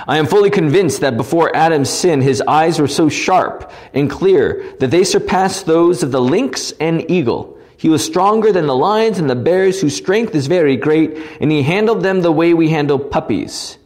I 0.08 0.18
am 0.18 0.28
fully 0.28 0.50
convinced 0.50 1.02
that 1.02 1.18
before 1.18 1.56
Adam's 1.56 1.90
sin, 1.90 2.22
his 2.22 2.42
eyes 2.42 2.80
were 2.80 2.88
so 2.88 3.10
sharp 3.10 3.72
and 3.94 4.10
clear 4.10 4.76
that 4.80 4.92
they 4.92 5.04
surpassed 5.04 5.66
those 5.66 6.04
of 6.04 6.12
the 6.12 6.22
lynx 6.22 6.72
and 6.80 7.10
eagle. 7.10 7.58
He 7.78 7.90
was 7.90 8.04
stronger 8.04 8.52
than 8.52 8.68
the 8.68 8.76
lions 8.76 9.20
and 9.20 9.30
the 9.30 9.36
bears, 9.36 9.80
whose 9.80 9.96
strength 9.96 10.36
is 10.36 10.48
very 10.48 10.76
great, 10.76 11.18
and 11.40 11.50
he 11.50 11.64
handled 11.64 12.04
them 12.04 12.22
the 12.22 12.32
way 12.32 12.54
we 12.54 12.70
handle 12.70 13.00
puppies. 13.00 13.79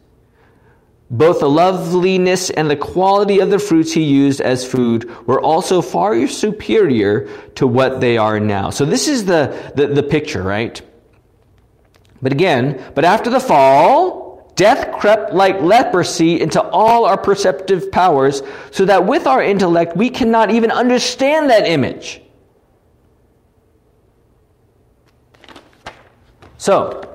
Both 1.10 1.40
the 1.40 1.50
loveliness 1.50 2.50
and 2.50 2.70
the 2.70 2.76
quality 2.76 3.40
of 3.40 3.50
the 3.50 3.58
fruits 3.58 3.92
he 3.92 4.02
used 4.02 4.40
as 4.40 4.66
food 4.66 5.08
were 5.26 5.40
also 5.40 5.82
far 5.82 6.26
superior 6.26 7.28
to 7.56 7.66
what 7.66 8.00
they 8.00 8.16
are 8.16 8.40
now. 8.40 8.70
So 8.70 8.84
this 8.84 9.06
is 9.06 9.26
the, 9.26 9.72
the, 9.76 9.88
the 9.88 10.02
picture, 10.02 10.42
right? 10.42 10.80
But 12.22 12.32
again, 12.32 12.82
but 12.94 13.04
after 13.04 13.28
the 13.28 13.38
fall, 13.38 14.50
death 14.56 14.98
crept 14.98 15.34
like 15.34 15.60
leprosy 15.60 16.40
into 16.40 16.62
all 16.62 17.04
our 17.04 17.18
perceptive 17.18 17.92
powers, 17.92 18.42
so 18.70 18.86
that 18.86 19.06
with 19.06 19.26
our 19.26 19.42
intellect 19.42 19.96
we 19.96 20.08
cannot 20.08 20.50
even 20.50 20.70
understand 20.70 21.50
that 21.50 21.66
image. 21.66 22.22
So, 26.56 27.14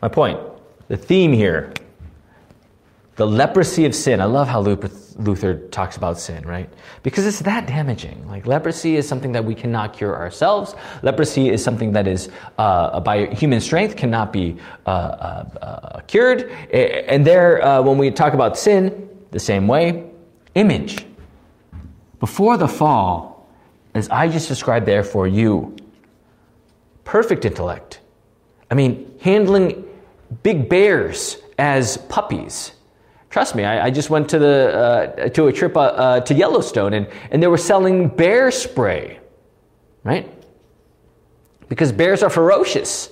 my 0.00 0.08
point, 0.08 0.40
the 0.88 0.96
theme 0.96 1.32
here 1.32 1.72
the 3.22 3.26
leprosy 3.28 3.84
of 3.84 3.94
sin. 3.94 4.20
I 4.20 4.24
love 4.24 4.48
how 4.48 4.58
Luther 4.58 5.54
talks 5.68 5.96
about 5.96 6.18
sin, 6.18 6.44
right? 6.44 6.68
Because 7.04 7.24
it's 7.24 7.38
that 7.38 7.68
damaging. 7.68 8.26
Like 8.26 8.48
leprosy 8.48 8.96
is 8.96 9.06
something 9.06 9.30
that 9.30 9.44
we 9.44 9.54
cannot 9.54 9.92
cure 9.92 10.16
ourselves. 10.16 10.74
Leprosy 11.02 11.48
is 11.48 11.62
something 11.62 11.92
that 11.92 12.08
is, 12.08 12.30
uh, 12.58 12.98
by 12.98 13.26
human 13.26 13.60
strength, 13.60 13.94
cannot 13.94 14.32
be 14.32 14.56
uh, 14.86 14.90
uh, 14.90 15.58
uh 15.62 16.00
cured. 16.08 16.50
And 16.72 17.24
there, 17.24 17.64
uh, 17.64 17.80
when 17.80 17.96
we 17.96 18.10
talk 18.10 18.34
about 18.34 18.58
sin, 18.58 19.08
the 19.30 19.38
same 19.38 19.68
way, 19.68 20.10
image. 20.56 21.06
Before 22.18 22.56
the 22.56 22.66
fall, 22.66 23.48
as 23.94 24.08
I 24.08 24.26
just 24.26 24.48
described 24.48 24.84
there 24.84 25.04
for 25.04 25.28
you, 25.28 25.76
perfect 27.04 27.44
intellect. 27.44 28.00
I 28.68 28.74
mean, 28.74 29.14
handling 29.20 29.84
big 30.42 30.68
bears 30.68 31.36
as 31.56 31.98
puppies 32.08 32.72
Trust 33.32 33.54
me, 33.54 33.64
I, 33.64 33.86
I 33.86 33.90
just 33.90 34.10
went 34.10 34.28
to, 34.28 34.38
the, 34.38 34.76
uh, 34.76 35.28
to 35.30 35.46
a 35.46 35.52
trip 35.54 35.74
uh, 35.74 35.80
uh, 35.80 36.20
to 36.20 36.34
Yellowstone 36.34 36.92
and, 36.92 37.08
and 37.30 37.42
they 37.42 37.46
were 37.46 37.56
selling 37.56 38.08
bear 38.08 38.50
spray, 38.50 39.20
right? 40.04 40.30
Because 41.66 41.92
bears 41.92 42.22
are 42.22 42.28
ferocious. 42.28 43.08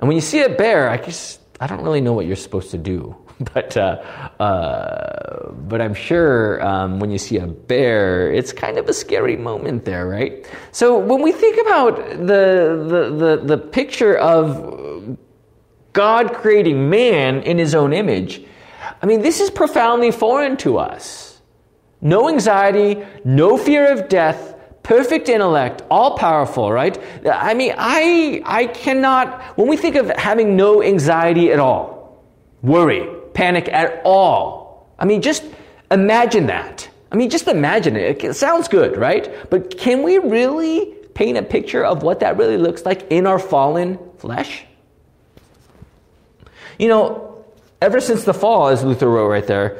And 0.00 0.08
when 0.08 0.16
you 0.16 0.22
see 0.22 0.42
a 0.42 0.48
bear, 0.48 0.90
I 0.90 0.96
just, 0.96 1.38
I 1.60 1.68
don't 1.68 1.82
really 1.82 2.00
know 2.00 2.12
what 2.12 2.26
you're 2.26 2.34
supposed 2.34 2.72
to 2.72 2.78
do. 2.78 3.16
But, 3.54 3.74
uh, 3.74 4.02
uh, 4.38 5.52
but 5.52 5.80
I'm 5.80 5.94
sure 5.94 6.62
um, 6.62 7.00
when 7.00 7.10
you 7.10 7.16
see 7.16 7.38
a 7.38 7.46
bear, 7.46 8.30
it's 8.30 8.52
kind 8.52 8.76
of 8.76 8.86
a 8.86 8.92
scary 8.92 9.34
moment 9.34 9.86
there, 9.86 10.06
right? 10.06 10.46
So 10.72 10.98
when 10.98 11.22
we 11.22 11.32
think 11.32 11.58
about 11.66 11.96
the, 11.96 12.84
the, 12.86 13.16
the, 13.16 13.42
the 13.46 13.56
picture 13.56 14.18
of 14.18 15.16
God 15.94 16.34
creating 16.34 16.90
man 16.90 17.40
in 17.44 17.56
his 17.56 17.74
own 17.74 17.94
image, 17.94 18.44
I 19.02 19.06
mean, 19.06 19.22
this 19.22 19.40
is 19.40 19.50
profoundly 19.50 20.10
foreign 20.10 20.56
to 20.58 20.78
us. 20.78 21.40
No 22.00 22.28
anxiety, 22.28 23.02
no 23.24 23.56
fear 23.56 23.92
of 23.92 24.08
death, 24.08 24.54
perfect 24.82 25.28
intellect, 25.28 25.82
all 25.90 26.16
powerful, 26.16 26.72
right? 26.72 26.98
I 27.26 27.54
mean, 27.54 27.74
I, 27.76 28.42
I 28.44 28.66
cannot, 28.66 29.42
when 29.56 29.68
we 29.68 29.76
think 29.76 29.96
of 29.96 30.08
having 30.10 30.56
no 30.56 30.82
anxiety 30.82 31.52
at 31.52 31.58
all, 31.58 32.24
worry, 32.62 33.06
panic 33.34 33.68
at 33.68 34.00
all, 34.04 34.88
I 34.98 35.04
mean, 35.04 35.22
just 35.22 35.44
imagine 35.90 36.46
that. 36.46 36.88
I 37.12 37.16
mean, 37.16 37.30
just 37.30 37.48
imagine 37.48 37.96
it. 37.96 38.22
It 38.22 38.34
sounds 38.34 38.68
good, 38.68 38.96
right? 38.96 39.50
But 39.50 39.76
can 39.76 40.02
we 40.02 40.18
really 40.18 40.94
paint 41.14 41.36
a 41.36 41.42
picture 41.42 41.84
of 41.84 42.02
what 42.02 42.20
that 42.20 42.36
really 42.38 42.56
looks 42.56 42.84
like 42.84 43.06
in 43.10 43.26
our 43.26 43.38
fallen 43.38 43.98
flesh? 44.18 44.64
You 46.78 46.88
know, 46.88 47.29
ever 47.80 48.00
since 48.00 48.24
the 48.24 48.34
fall, 48.34 48.68
as 48.68 48.84
Luther 48.84 49.08
wrote 49.08 49.28
right 49.28 49.46
there. 49.46 49.78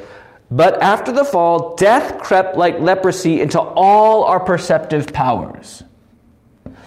But 0.49 0.81
after 0.81 1.11
the 1.11 1.23
fall, 1.23 1.75
death 1.75 2.19
crept 2.21 2.57
like 2.57 2.79
leprosy 2.79 3.39
into 3.39 3.59
all 3.59 4.25
our 4.25 4.39
perceptive 4.39 5.13
powers. 5.13 5.83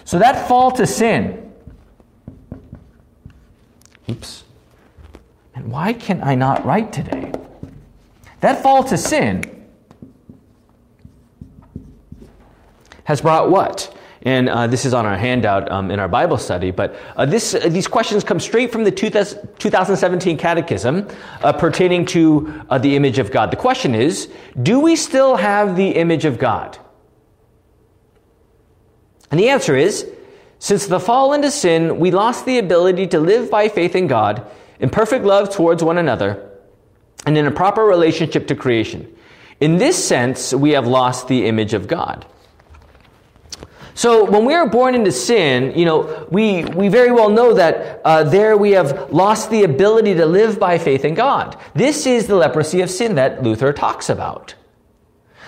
So 0.03 0.19
that 0.19 0.47
fall 0.47 0.71
to 0.71 0.85
sin. 0.85 1.51
Oops. 4.09 4.43
And 5.55 5.71
why 5.71 5.93
can 5.93 6.21
I 6.23 6.35
not 6.35 6.63
write 6.65 6.93
today? 6.93 7.31
That 8.41 8.61
fall 8.61 8.83
to 8.83 8.97
sin 8.97 9.65
has 13.05 13.21
brought 13.21 13.49
what? 13.49 13.94
And 14.25 14.49
uh, 14.49 14.65
this 14.65 14.85
is 14.85 14.93
on 14.95 15.05
our 15.05 15.15
handout 15.15 15.71
um, 15.71 15.91
in 15.91 15.99
our 15.99 16.07
Bible 16.07 16.39
study. 16.39 16.71
But 16.71 16.95
uh, 17.15 17.27
this, 17.27 17.53
uh, 17.53 17.69
these 17.69 17.87
questions 17.87 18.23
come 18.23 18.39
straight 18.39 18.71
from 18.71 18.83
the 18.83 18.91
2017 18.91 20.37
Catechism 20.37 21.07
uh, 21.43 21.53
pertaining 21.53 22.07
to 22.07 22.63
uh, 22.67 22.79
the 22.79 22.95
image 22.95 23.19
of 23.19 23.31
God. 23.31 23.51
The 23.51 23.57
question 23.57 23.93
is 23.93 24.27
Do 24.61 24.79
we 24.79 24.95
still 24.95 25.35
have 25.35 25.75
the 25.75 25.91
image 25.91 26.25
of 26.25 26.39
God? 26.39 26.75
And 29.29 29.39
the 29.39 29.49
answer 29.49 29.75
is 29.75 30.09
Since 30.57 30.87
the 30.87 30.99
fall 30.99 31.33
into 31.33 31.51
sin, 31.51 31.99
we 31.99 32.09
lost 32.09 32.47
the 32.47 32.57
ability 32.57 33.05
to 33.07 33.19
live 33.19 33.51
by 33.51 33.69
faith 33.69 33.95
in 33.95 34.07
God, 34.07 34.49
in 34.79 34.89
perfect 34.89 35.23
love 35.23 35.53
towards 35.53 35.83
one 35.83 35.99
another, 35.99 36.49
and 37.27 37.37
in 37.37 37.45
a 37.45 37.51
proper 37.51 37.83
relationship 37.83 38.47
to 38.47 38.55
creation. 38.55 39.15
In 39.61 39.77
this 39.77 40.03
sense, 40.03 40.51
we 40.51 40.71
have 40.71 40.87
lost 40.87 41.27
the 41.27 41.45
image 41.45 41.75
of 41.75 41.87
God. 41.87 42.25
So 43.95 44.29
when 44.29 44.43
we 44.43 44.53
are 44.53 44.67
born 44.67 44.93
into 44.93 45.11
sin, 45.13 45.71
you 45.73 45.85
know, 45.85 46.27
we, 46.29 46.65
we 46.65 46.89
very 46.89 47.11
well 47.11 47.29
know 47.29 47.53
that 47.53 48.01
uh, 48.03 48.23
there 48.25 48.57
we 48.57 48.71
have 48.71 49.09
lost 49.09 49.49
the 49.49 49.63
ability 49.63 50.13
to 50.15 50.25
live 50.25 50.59
by 50.59 50.77
faith 50.77 51.05
in 51.05 51.13
God. 51.13 51.57
This 51.73 52.05
is 52.05 52.27
the 52.27 52.35
leprosy 52.35 52.81
of 52.81 52.89
sin 52.89 53.15
that 53.15 53.41
Luther 53.41 53.71
talks 53.71 54.09
about. 54.09 54.53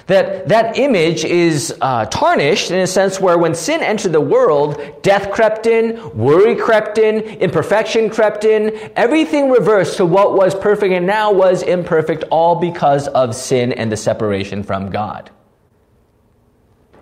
That 0.06 0.48
that 0.48 0.78
image 0.78 1.26
is 1.26 1.76
uh, 1.82 2.06
tarnished 2.06 2.72
in 2.72 2.80
a 2.80 2.88
sense 2.88 3.20
where 3.20 3.38
when 3.38 3.54
sin 3.54 3.82
entered 3.82 4.14
the 4.14 4.22
world, 4.22 4.82
death 5.02 5.30
crept 5.34 5.68
in, 5.68 6.18
worry 6.18 6.56
crept 6.56 6.98
in, 6.98 7.20
imperfection 7.20 8.10
crept 8.10 8.46
in, 8.46 8.92
everything 8.96 9.52
reversed 9.52 9.98
to 9.98 10.06
what 10.06 10.34
was 10.34 10.56
perfect 10.56 10.94
and 10.94 11.06
now 11.06 11.34
was 11.34 11.62
imperfect, 11.64 12.24
all 12.32 12.56
because 12.56 13.10
of 13.10 13.36
sin 13.36 13.74
and 13.74 13.92
the 13.92 13.98
separation 13.98 14.64
from 14.64 14.90
God. 14.90 15.30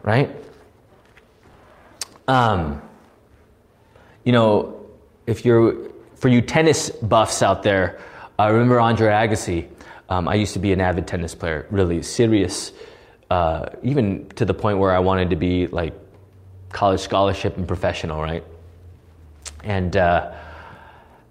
Right? 0.01 0.35
Um, 2.27 2.81
you 4.23 4.31
know, 4.31 4.85
if 5.27 5.45
you're 5.45 5.91
for 6.15 6.29
you 6.29 6.41
tennis 6.41 6.89
buffs 6.89 7.41
out 7.41 7.63
there, 7.63 7.99
I 8.39 8.47
remember 8.47 8.79
Andre 8.79 9.11
Agassi. 9.11 9.67
Um, 10.09 10.27
I 10.27 10.35
used 10.35 10.53
to 10.53 10.59
be 10.59 10.71
an 10.71 10.81
avid 10.81 11.07
tennis 11.07 11.35
player, 11.35 11.65
really 11.69 12.01
serious, 12.03 12.71
uh, 13.29 13.69
even 13.83 14.29
to 14.35 14.45
the 14.45 14.53
point 14.53 14.77
where 14.77 14.91
I 14.91 14.99
wanted 14.99 15.31
to 15.31 15.35
be 15.35 15.67
like 15.67 15.93
college 16.71 16.99
scholarship 16.99 17.57
and 17.57 17.67
professional, 17.67 18.21
right? 18.21 18.43
And 19.63 19.95
uh, 19.97 20.33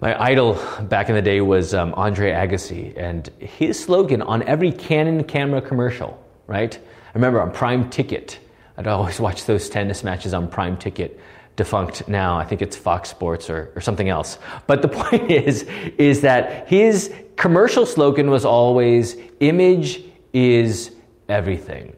my 0.01 0.21
idol 0.23 0.55
back 0.83 1.09
in 1.09 1.15
the 1.15 1.23
day 1.23 1.41
was 1.41 1.73
um, 1.73 1.95
Andre 1.97 2.33
Agassi, 2.33 2.97
and 2.97 3.29
his 3.39 3.83
slogan 3.83 4.23
on 4.23 4.43
every 4.43 4.73
Canon 4.73 5.25
camera 5.25 5.61
commercial, 5.61 6.23
right? 6.47 6.77
I 6.77 7.13
remember 7.15 7.41
on 7.41 7.53
Prime 7.53 7.91
Ticket, 7.91 8.39
I'd 8.77 8.87
always 8.87 9.21
watch 9.21 9.45
those 9.45 9.69
tennis 9.69 10.03
matches 10.03 10.35
on 10.35 10.49
Prime 10.49 10.77
Ticket. 10.77 11.21
Defunct. 11.57 12.09
Now, 12.09 12.37
I 12.37 12.45
think 12.45 12.63
it's 12.63 12.77
Fox 12.77 13.09
Sports 13.09 13.49
or, 13.49 13.73
or 13.77 13.81
something 13.81 14.09
else. 14.09 14.39
But 14.67 14.83
the 14.83 14.89
point 15.03 15.31
is, 15.31 15.63
is 15.99 16.23
that 16.23 16.67
his 16.67 17.15
commercial 17.37 17.87
slogan 17.87 18.29
was 18.29 18.45
always 18.45 19.17
image 19.39 20.03
is 20.33 20.91
everything. 21.29 21.95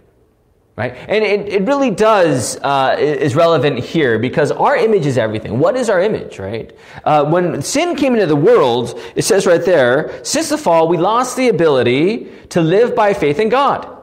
Right? 0.77 0.95
And 1.09 1.25
it, 1.25 1.49
it 1.49 1.63
really 1.63 1.91
does 1.91 2.59
uh, 2.59 2.97
is 2.99 3.35
relevant 3.35 3.79
here 3.79 4.19
because 4.19 4.53
our 4.53 4.77
image 4.77 5.07
is 5.07 5.17
everything. 5.17 5.59
What 5.59 5.75
is 5.75 5.89
our 5.89 6.03
image 6.03 6.39
right? 6.39 6.77
Uh, 7.03 7.25
when 7.25 7.63
sin 7.63 7.97
came 7.97 8.13
into 8.13 8.27
the 8.27 8.37
world 8.37 9.01
it 9.15 9.23
says 9.23 9.47
right 9.47 9.65
there 9.65 10.23
since 10.23 10.51
the 10.51 10.59
fall 10.59 10.87
we 10.87 10.99
lost 10.99 11.35
the 11.39 11.49
ability 11.49 12.31
to 12.51 12.61
live 12.61 12.95
by 12.95 13.15
faith 13.15 13.39
in 13.39 13.49
god 13.49 13.96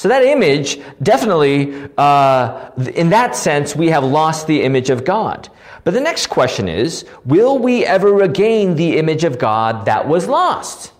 So 0.00 0.08
that 0.08 0.22
image, 0.22 0.80
definitely, 1.02 1.90
uh, 1.98 2.70
in 2.94 3.10
that 3.10 3.36
sense, 3.36 3.76
we 3.76 3.88
have 3.88 4.02
lost 4.02 4.46
the 4.46 4.62
image 4.62 4.88
of 4.88 5.04
God. 5.04 5.50
But 5.84 5.92
the 5.92 6.00
next 6.00 6.28
question 6.28 6.70
is, 6.70 7.04
will 7.26 7.58
we 7.58 7.84
ever 7.84 8.10
regain 8.10 8.76
the 8.76 8.96
image 8.96 9.24
of 9.24 9.38
God 9.38 9.84
that 9.84 10.08
was 10.08 10.26
lost? 10.26 10.92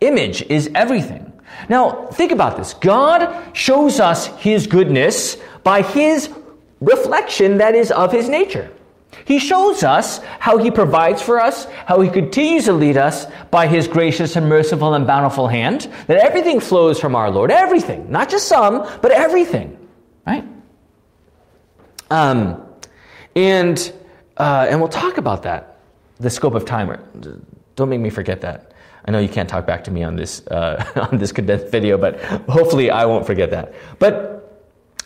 Image 0.00 0.40
is 0.40 0.70
everything. 0.74 1.30
Now, 1.68 2.06
think 2.06 2.32
about 2.32 2.56
this. 2.56 2.72
God 2.72 3.54
shows 3.54 4.00
us 4.00 4.28
His 4.38 4.66
goodness 4.66 5.36
by 5.62 5.82
His 5.82 6.30
reflection 6.80 7.58
that 7.58 7.74
is 7.74 7.90
of 7.90 8.12
His 8.12 8.30
nature. 8.30 8.72
He 9.24 9.38
shows 9.38 9.82
us 9.82 10.18
how 10.38 10.58
He 10.58 10.70
provides 10.70 11.22
for 11.22 11.40
us, 11.40 11.64
how 11.86 12.00
He 12.00 12.10
continues 12.10 12.64
to 12.66 12.72
lead 12.72 12.96
us 12.96 13.26
by 13.50 13.66
His 13.66 13.88
gracious 13.88 14.36
and 14.36 14.48
merciful 14.48 14.94
and 14.94 15.06
bountiful 15.06 15.48
hand, 15.48 15.90
that 16.06 16.18
everything 16.18 16.60
flows 16.60 17.00
from 17.00 17.14
our 17.14 17.30
Lord. 17.30 17.50
Everything. 17.50 18.10
Not 18.10 18.28
just 18.28 18.48
some, 18.48 18.88
but 19.02 19.10
everything. 19.10 19.76
Right? 20.26 20.44
Um, 22.10 22.62
and, 23.34 23.92
uh, 24.36 24.66
and 24.68 24.80
we'll 24.80 24.88
talk 24.88 25.18
about 25.18 25.42
that, 25.42 25.78
the 26.18 26.30
scope 26.30 26.54
of 26.54 26.64
time. 26.64 26.98
Don't 27.76 27.88
make 27.88 28.00
me 28.00 28.10
forget 28.10 28.40
that. 28.42 28.72
I 29.04 29.10
know 29.10 29.20
you 29.20 29.28
can't 29.28 29.48
talk 29.48 29.66
back 29.66 29.84
to 29.84 29.90
me 29.90 30.02
on 30.02 30.16
this, 30.16 30.46
uh, 30.48 31.08
on 31.10 31.18
this 31.18 31.32
condensed 31.32 31.68
video, 31.72 31.96
but 31.96 32.20
hopefully 32.48 32.90
I 32.90 33.06
won't 33.06 33.26
forget 33.26 33.50
that. 33.50 33.74
But 33.98 34.37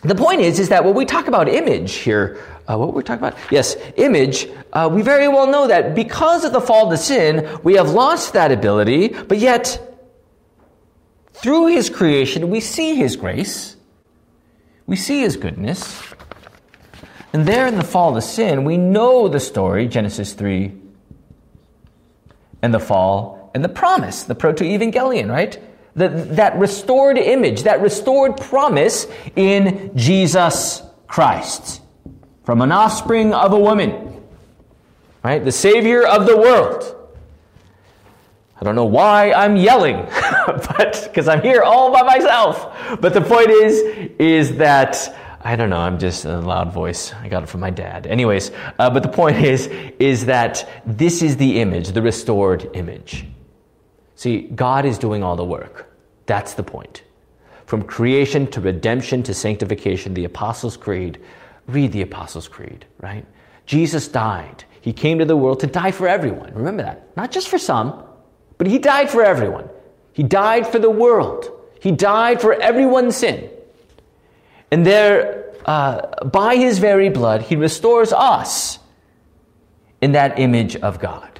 the 0.03 0.15
point 0.15 0.41
is, 0.41 0.59
is 0.59 0.69
that 0.69 0.83
when 0.83 0.95
we 0.95 1.05
talk 1.05 1.27
about 1.27 1.47
image 1.47 1.93
here, 1.93 2.43
uh, 2.67 2.77
what 2.77 2.89
were 2.89 2.95
we 2.95 3.03
talking 3.03 3.25
about? 3.25 3.37
Yes, 3.51 3.75
image. 3.95 4.47
Uh, 4.71 4.89
we 4.91 5.01
very 5.01 5.27
well 5.27 5.47
know 5.47 5.67
that 5.67 5.95
because 5.95 6.43
of 6.43 6.53
the 6.53 6.61
fall 6.61 6.89
to 6.89 6.97
sin, 6.97 7.59
we 7.63 7.75
have 7.75 7.91
lost 7.91 8.33
that 8.33 8.51
ability, 8.51 9.09
but 9.09 9.37
yet 9.37 9.79
through 11.33 11.67
His 11.67 11.89
creation, 11.89 12.49
we 12.49 12.59
see 12.59 12.95
His 12.95 13.15
grace, 13.15 13.75
we 14.85 14.95
see 14.95 15.21
His 15.21 15.37
goodness, 15.37 16.01
and 17.33 17.47
there 17.47 17.65
in 17.67 17.75
the 17.75 17.83
fall 17.83 18.13
to 18.13 18.21
sin, 18.21 18.63
we 18.63 18.77
know 18.77 19.27
the 19.27 19.39
story, 19.39 19.87
Genesis 19.87 20.33
3, 20.33 20.71
and 22.61 22.73
the 22.73 22.79
fall, 22.79 23.51
and 23.53 23.63
the 23.63 23.69
promise, 23.69 24.23
the 24.23 24.35
proto-evangelion, 24.35 25.29
right? 25.29 25.61
The, 25.95 26.09
that 26.09 26.57
restored 26.57 27.17
image, 27.17 27.63
that 27.63 27.81
restored 27.81 28.37
promise 28.37 29.05
in 29.35 29.91
Jesus 29.95 30.81
Christ. 31.07 31.81
From 32.43 32.61
an 32.61 32.71
offspring 32.71 33.33
of 33.33 33.53
a 33.53 33.59
woman. 33.59 34.21
Right? 35.23 35.43
The 35.43 35.51
Savior 35.51 36.05
of 36.05 36.25
the 36.25 36.35
world. 36.35 36.95
I 38.59 38.65
don't 38.65 38.75
know 38.75 38.85
why 38.85 39.33
I'm 39.33 39.55
yelling, 39.55 39.97
but 40.47 41.01
because 41.03 41.27
I'm 41.27 41.41
here 41.41 41.63
all 41.63 41.91
by 41.91 42.01
myself. 42.01 42.99
But 43.01 43.13
the 43.13 43.21
point 43.21 43.49
is, 43.49 43.79
is 44.19 44.57
that 44.57 45.13
I 45.45 45.57
don't 45.57 45.69
know. 45.69 45.77
I'm 45.77 45.99
just 45.99 46.23
a 46.23 46.39
loud 46.39 46.71
voice. 46.71 47.13
I 47.13 47.27
got 47.27 47.43
it 47.43 47.47
from 47.47 47.59
my 47.59 47.69
dad. 47.69 48.07
Anyways, 48.07 48.51
uh, 48.79 48.89
but 48.89 49.03
the 49.03 49.09
point 49.09 49.43
is, 49.43 49.67
is 49.99 50.25
that 50.27 50.69
this 50.85 51.21
is 51.21 51.35
the 51.35 51.59
image, 51.59 51.89
the 51.89 52.01
restored 52.01 52.69
image. 52.73 53.25
See, 54.23 54.43
God 54.43 54.85
is 54.85 54.97
doing 54.97 55.21
all 55.21 55.35
the 55.35 55.43
work. 55.43 55.91
That's 56.27 56.53
the 56.53 56.63
point. 56.63 57.03
From 57.65 57.83
creation 57.83 58.47
to 58.51 58.61
redemption 58.61 59.21
to 59.23 59.33
sanctification, 59.33 60.13
the 60.13 60.23
Apostles' 60.23 60.77
Creed, 60.77 61.19
read 61.67 61.91
the 61.91 62.03
Apostles' 62.03 62.47
Creed, 62.47 62.85
right? 63.01 63.25
Jesus 63.65 64.07
died. 64.07 64.63
He 64.79 64.93
came 64.93 65.19
to 65.19 65.25
the 65.25 65.35
world 65.35 65.59
to 65.59 65.67
die 65.67 65.91
for 65.91 66.07
everyone. 66.07 66.53
Remember 66.53 66.83
that. 66.83 67.17
Not 67.17 67.31
just 67.31 67.49
for 67.49 67.57
some, 67.57 68.01
but 68.57 68.65
He 68.65 68.79
died 68.79 69.09
for 69.09 69.25
everyone. 69.25 69.67
He 70.13 70.23
died 70.23 70.67
for 70.67 70.79
the 70.79 70.89
world. 70.89 71.51
He 71.81 71.91
died 71.91 72.39
for 72.39 72.53
everyone's 72.53 73.17
sin. 73.17 73.49
And 74.71 74.85
there, 74.85 75.53
uh, 75.65 76.23
by 76.23 76.55
His 76.55 76.79
very 76.79 77.09
blood, 77.09 77.41
He 77.41 77.57
restores 77.57 78.13
us 78.13 78.79
in 79.99 80.13
that 80.13 80.39
image 80.39 80.77
of 80.77 81.01
God. 81.01 81.32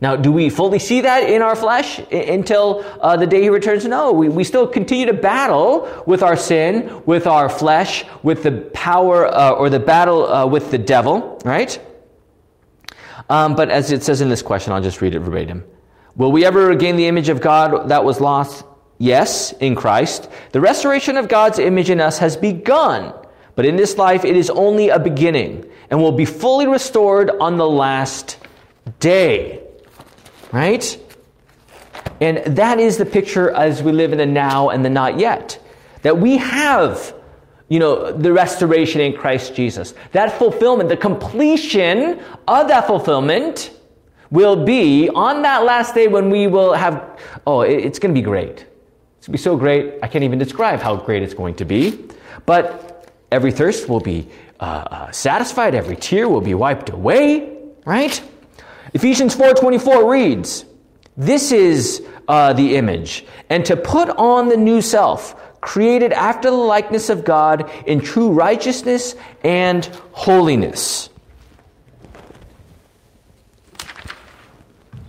Now, 0.00 0.16
do 0.16 0.32
we 0.32 0.48
fully 0.48 0.78
see 0.78 1.02
that 1.02 1.28
in 1.28 1.42
our 1.42 1.54
flesh 1.54 1.98
until 2.10 2.84
uh, 3.02 3.18
the 3.18 3.26
day 3.26 3.42
he 3.42 3.50
returns? 3.50 3.84
No. 3.84 4.12
We, 4.12 4.30
we 4.30 4.44
still 4.44 4.66
continue 4.66 5.06
to 5.06 5.12
battle 5.12 6.04
with 6.06 6.22
our 6.22 6.36
sin, 6.36 7.02
with 7.04 7.26
our 7.26 7.50
flesh, 7.50 8.04
with 8.22 8.42
the 8.42 8.52
power 8.72 9.26
uh, 9.26 9.50
or 9.50 9.68
the 9.68 9.78
battle 9.78 10.26
uh, 10.26 10.46
with 10.46 10.70
the 10.70 10.78
devil, 10.78 11.38
right? 11.44 11.78
Um, 13.28 13.54
but 13.54 13.68
as 13.68 13.92
it 13.92 14.02
says 14.02 14.22
in 14.22 14.30
this 14.30 14.40
question, 14.40 14.72
I'll 14.72 14.82
just 14.82 15.02
read 15.02 15.14
it 15.14 15.20
verbatim. 15.20 15.64
Will 16.16 16.32
we 16.32 16.46
ever 16.46 16.66
regain 16.66 16.96
the 16.96 17.06
image 17.06 17.28
of 17.28 17.42
God 17.42 17.90
that 17.90 18.02
was 18.02 18.20
lost? 18.20 18.64
Yes, 18.96 19.52
in 19.52 19.74
Christ. 19.74 20.30
The 20.52 20.60
restoration 20.60 21.18
of 21.18 21.28
God's 21.28 21.58
image 21.58 21.90
in 21.90 22.00
us 22.00 22.18
has 22.18 22.36
begun, 22.36 23.14
but 23.54 23.66
in 23.66 23.76
this 23.76 23.98
life 23.98 24.24
it 24.24 24.36
is 24.36 24.48
only 24.50 24.88
a 24.88 24.98
beginning 24.98 25.70
and 25.90 26.00
will 26.00 26.12
be 26.12 26.24
fully 26.24 26.66
restored 26.66 27.30
on 27.30 27.58
the 27.58 27.68
last 27.68 28.38
day 28.98 29.62
right? 30.52 30.98
And 32.20 32.38
that 32.56 32.78
is 32.78 32.98
the 32.98 33.06
picture 33.06 33.50
as 33.50 33.82
we 33.82 33.92
live 33.92 34.12
in 34.12 34.18
the 34.18 34.26
now 34.26 34.68
and 34.68 34.84
the 34.84 34.90
not 34.90 35.18
yet. 35.18 35.58
That 36.02 36.18
we 36.18 36.36
have, 36.38 37.14
you 37.68 37.78
know, 37.78 38.12
the 38.12 38.32
restoration 38.32 39.00
in 39.00 39.14
Christ 39.14 39.54
Jesus. 39.54 39.94
That 40.12 40.38
fulfillment, 40.38 40.88
the 40.88 40.96
completion 40.96 42.20
of 42.46 42.68
that 42.68 42.86
fulfillment 42.86 43.70
will 44.30 44.64
be 44.64 45.08
on 45.08 45.42
that 45.42 45.64
last 45.64 45.94
day 45.94 46.08
when 46.08 46.30
we 46.30 46.46
will 46.46 46.72
have, 46.72 47.20
oh, 47.46 47.62
it's 47.62 47.98
going 47.98 48.14
to 48.14 48.18
be 48.18 48.24
great. 48.24 48.66
It's 49.18 49.26
going 49.26 49.32
to 49.32 49.32
be 49.32 49.38
so 49.38 49.56
great, 49.56 49.94
I 50.02 50.08
can't 50.08 50.24
even 50.24 50.38
describe 50.38 50.80
how 50.80 50.96
great 50.96 51.22
it's 51.22 51.34
going 51.34 51.56
to 51.56 51.64
be. 51.64 52.06
But 52.46 53.12
every 53.30 53.52
thirst 53.52 53.88
will 53.88 54.00
be 54.00 54.28
uh, 54.60 54.62
uh, 54.62 55.10
satisfied, 55.10 55.74
every 55.74 55.96
tear 55.96 56.28
will 56.28 56.40
be 56.40 56.54
wiped 56.54 56.90
away, 56.90 57.58
right? 57.84 58.22
Ephesians 58.92 59.34
4:24 59.34 60.10
reads, 60.10 60.64
"This 61.16 61.52
is 61.52 62.02
uh, 62.28 62.52
the 62.52 62.76
image, 62.76 63.24
and 63.48 63.64
to 63.64 63.76
put 63.76 64.08
on 64.10 64.48
the 64.48 64.56
new 64.56 64.80
self, 64.80 65.34
created 65.60 66.12
after 66.12 66.50
the 66.50 66.56
likeness 66.56 67.08
of 67.10 67.24
God 67.24 67.70
in 67.86 68.00
true 68.00 68.30
righteousness 68.30 69.14
and 69.44 69.88
holiness." 70.12 71.08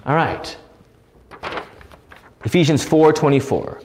All 0.05 0.15
right. 0.15 0.57
Ephesians 2.43 2.83
4:24. 2.83 3.81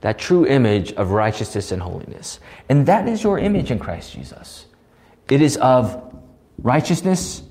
That 0.00 0.18
true 0.18 0.46
image 0.46 0.92
of 0.92 1.12
righteousness 1.12 1.72
and 1.72 1.80
holiness. 1.80 2.38
And 2.68 2.86
that 2.86 3.08
is 3.08 3.22
your 3.22 3.38
image 3.38 3.70
in 3.70 3.78
Christ 3.78 4.12
Jesus. 4.12 4.66
It 5.30 5.40
is 5.40 5.56
of 5.56 6.14
righteousness 6.58 7.42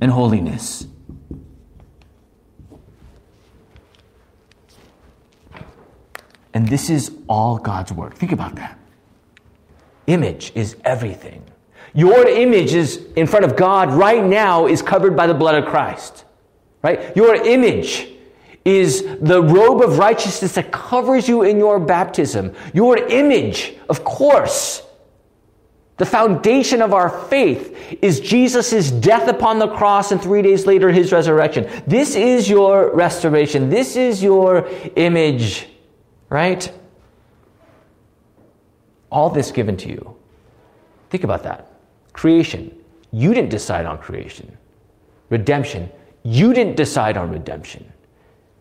and 0.00 0.10
holiness. 0.10 0.86
And 6.52 6.68
this 6.68 6.90
is 6.90 7.12
all 7.28 7.58
God's 7.58 7.92
work. 7.92 8.14
Think 8.16 8.32
about 8.32 8.56
that. 8.56 8.78
Image 10.06 10.52
is 10.54 10.76
everything. 10.84 11.44
Your 11.94 12.26
image 12.26 12.72
is 12.72 13.06
in 13.16 13.26
front 13.26 13.44
of 13.44 13.56
God 13.56 13.92
right 13.92 14.22
now 14.24 14.66
is 14.66 14.82
covered 14.82 15.16
by 15.16 15.26
the 15.26 15.34
blood 15.34 15.62
of 15.62 15.68
Christ. 15.68 16.24
Right? 16.82 17.14
Your 17.16 17.34
image 17.34 18.08
is 18.64 19.04
the 19.20 19.42
robe 19.42 19.82
of 19.82 19.98
righteousness 19.98 20.54
that 20.54 20.70
covers 20.70 21.28
you 21.28 21.42
in 21.42 21.58
your 21.58 21.78
baptism. 21.78 22.54
Your 22.74 22.96
image, 22.96 23.74
of 23.88 24.04
course, 24.04 24.82
the 26.00 26.06
foundation 26.06 26.80
of 26.80 26.94
our 26.94 27.10
faith 27.10 27.98
is 28.00 28.20
Jesus' 28.20 28.90
death 28.90 29.28
upon 29.28 29.58
the 29.58 29.68
cross 29.68 30.12
and 30.12 30.22
three 30.22 30.40
days 30.40 30.64
later 30.64 30.90
his 30.90 31.12
resurrection. 31.12 31.68
This 31.86 32.16
is 32.16 32.48
your 32.48 32.90
restoration. 32.94 33.68
This 33.68 33.96
is 33.96 34.22
your 34.22 34.66
image, 34.96 35.68
right? 36.30 36.72
All 39.10 39.28
this 39.28 39.50
given 39.50 39.76
to 39.76 39.90
you. 39.90 40.16
Think 41.10 41.24
about 41.24 41.42
that. 41.42 41.70
Creation. 42.14 42.74
You 43.12 43.34
didn't 43.34 43.50
decide 43.50 43.84
on 43.84 43.98
creation. 43.98 44.56
Redemption. 45.28 45.90
You 46.22 46.54
didn't 46.54 46.76
decide 46.76 47.18
on 47.18 47.30
redemption 47.30 47.92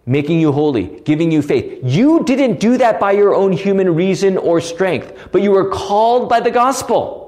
making 0.05 0.39
you 0.39 0.51
holy, 0.51 0.99
giving 1.01 1.31
you 1.31 1.39
faith. 1.39 1.81
You 1.83 2.23
didn't 2.23 2.59
do 2.59 2.79
that 2.79 2.99
by 2.99 3.11
your 3.11 3.35
own 3.35 3.51
human 3.51 3.93
reason 3.93 4.37
or 4.37 4.59
strength, 4.59 5.29
but 5.31 5.43
you 5.43 5.51
were 5.51 5.69
called 5.69 6.27
by 6.27 6.39
the 6.39 6.49
gospel 6.49 7.18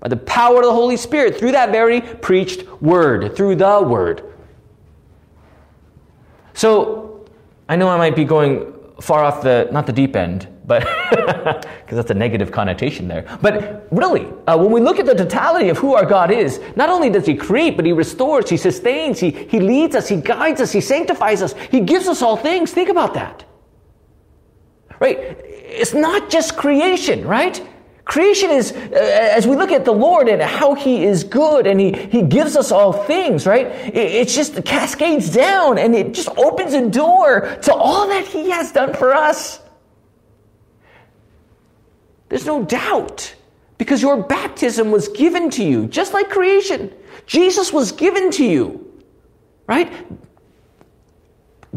by 0.00 0.08
the 0.08 0.16
power 0.16 0.58
of 0.58 0.64
the 0.64 0.72
Holy 0.72 0.96
Spirit 0.96 1.38
through 1.38 1.52
that 1.52 1.70
very 1.70 2.00
preached 2.00 2.66
word, 2.82 3.36
through 3.36 3.56
the 3.56 3.82
word. 3.82 4.24
So, 6.54 7.26
I 7.68 7.76
know 7.76 7.88
I 7.88 7.96
might 7.96 8.16
be 8.16 8.24
going 8.24 8.72
far 9.00 9.24
off 9.24 9.42
the, 9.42 9.68
not 9.72 9.86
the 9.86 9.92
deep 9.92 10.16
end, 10.16 10.48
but, 10.66 10.80
because 11.10 11.96
that's 11.96 12.10
a 12.10 12.14
negative 12.14 12.52
connotation 12.52 13.08
there. 13.08 13.38
But 13.42 13.88
really, 13.90 14.26
uh, 14.46 14.56
when 14.58 14.70
we 14.70 14.80
look 14.80 14.98
at 14.98 15.06
the 15.06 15.14
totality 15.14 15.68
of 15.68 15.78
who 15.78 15.94
our 15.94 16.06
God 16.06 16.30
is, 16.30 16.60
not 16.76 16.88
only 16.90 17.10
does 17.10 17.26
He 17.26 17.34
create, 17.34 17.76
but 17.76 17.86
He 17.86 17.92
restores, 17.92 18.50
He 18.50 18.56
sustains, 18.56 19.18
He, 19.20 19.30
he 19.30 19.60
leads 19.60 19.94
us, 19.96 20.08
He 20.08 20.16
guides 20.16 20.60
us, 20.60 20.72
He 20.72 20.80
sanctifies 20.80 21.42
us, 21.42 21.54
He 21.70 21.80
gives 21.80 22.08
us 22.08 22.22
all 22.22 22.36
things. 22.36 22.72
Think 22.72 22.88
about 22.88 23.14
that. 23.14 23.44
right? 25.00 25.16
It's 25.44 25.94
not 25.94 26.30
just 26.30 26.56
creation, 26.56 27.26
right? 27.26 27.66
Creation 28.10 28.50
is, 28.50 28.72
uh, 28.72 28.96
as 29.36 29.46
we 29.46 29.54
look 29.54 29.70
at 29.70 29.84
the 29.84 29.92
Lord 29.92 30.26
and 30.26 30.42
how 30.42 30.74
He 30.74 31.04
is 31.04 31.22
good 31.22 31.64
and 31.68 31.78
He, 31.78 31.92
he 31.92 32.22
gives 32.22 32.56
us 32.56 32.72
all 32.72 32.92
things, 32.92 33.46
right? 33.46 33.66
It, 33.66 33.96
it 33.96 34.28
just 34.28 34.64
cascades 34.64 35.30
down 35.30 35.78
and 35.78 35.94
it 35.94 36.12
just 36.12 36.28
opens 36.30 36.74
a 36.74 36.90
door 36.90 37.42
to 37.62 37.72
all 37.72 38.08
that 38.08 38.26
He 38.26 38.50
has 38.50 38.72
done 38.72 38.94
for 38.94 39.14
us. 39.14 39.60
There's 42.28 42.44
no 42.44 42.64
doubt 42.64 43.32
because 43.78 44.02
your 44.02 44.20
baptism 44.24 44.90
was 44.90 45.06
given 45.06 45.48
to 45.50 45.62
you, 45.62 45.86
just 45.86 46.12
like 46.12 46.30
creation. 46.30 46.92
Jesus 47.26 47.72
was 47.72 47.92
given 47.92 48.32
to 48.32 48.44
you, 48.44 48.92
right? 49.68 49.92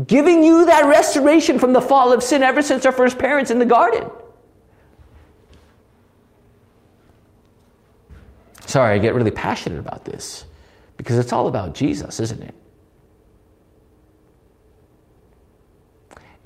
Giving 0.08 0.44
you 0.44 0.66
that 0.66 0.86
restoration 0.86 1.60
from 1.60 1.74
the 1.74 1.82
fall 1.82 2.12
of 2.12 2.24
sin 2.24 2.42
ever 2.42 2.64
since 2.64 2.88
our 2.88 2.92
first 2.92 3.20
parents 3.20 3.52
in 3.52 3.60
the 3.60 3.68
garden. 3.68 4.10
Sorry, 8.74 8.96
I 8.96 8.98
get 8.98 9.14
really 9.14 9.30
passionate 9.30 9.78
about 9.78 10.04
this 10.04 10.46
because 10.98 11.20
it's 11.20 11.32
all 11.32 11.48
about 11.48 11.76
Jesus, 11.76 12.20
isn't 12.20 12.42
it? 12.42 12.56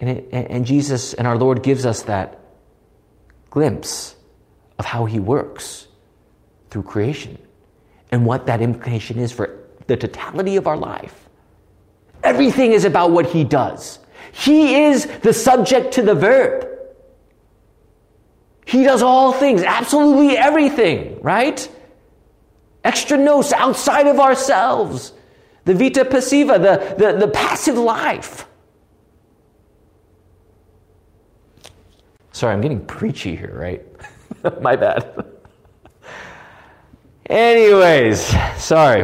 And, 0.01 0.09
it, 0.09 0.27
and 0.33 0.65
Jesus 0.65 1.13
and 1.13 1.25
our 1.25 1.37
Lord 1.37 1.63
gives 1.63 1.85
us 1.85 2.01
that 2.01 2.37
glimpse 3.49 4.13
of 4.77 4.83
how 4.83 5.05
He 5.05 5.19
works 5.19 5.87
through 6.69 6.83
creation 6.83 7.37
and 8.11 8.25
what 8.25 8.47
that 8.47 8.59
implication 8.59 9.19
is 9.19 9.31
for 9.31 9.63
the 9.85 9.95
totality 9.95 10.57
of 10.57 10.67
our 10.67 10.75
life. 10.75 11.29
Everything 12.23 12.73
is 12.73 12.83
about 12.83 13.11
what 13.11 13.27
He 13.27 13.45
does. 13.45 13.99
He 14.33 14.83
is 14.83 15.05
the 15.21 15.31
subject 15.31 15.93
to 15.93 16.01
the 16.01 16.13
verb. 16.13 16.67
He 18.65 18.83
does 18.83 19.01
all 19.01 19.31
things, 19.31 19.63
absolutely 19.63 20.35
everything, 20.35 21.21
right? 21.21 21.69
Extra 22.87 23.17
nos 23.17 23.51
outside 23.51 24.07
of 24.07 24.19
ourselves, 24.19 25.11
the 25.65 25.73
vita 25.73 26.05
passiva, 26.05 26.57
the, 26.57 26.95
the, 26.95 27.19
the 27.19 27.27
passive 27.27 27.77
life. 27.77 28.47
Sorry, 32.31 32.53
I'm 32.53 32.61
getting 32.61 32.85
preachy 32.85 33.35
here, 33.35 33.53
right? 33.53 34.61
My 34.61 34.75
bad. 34.75 35.25
Anyways, 37.29 38.21
sorry. 38.57 39.03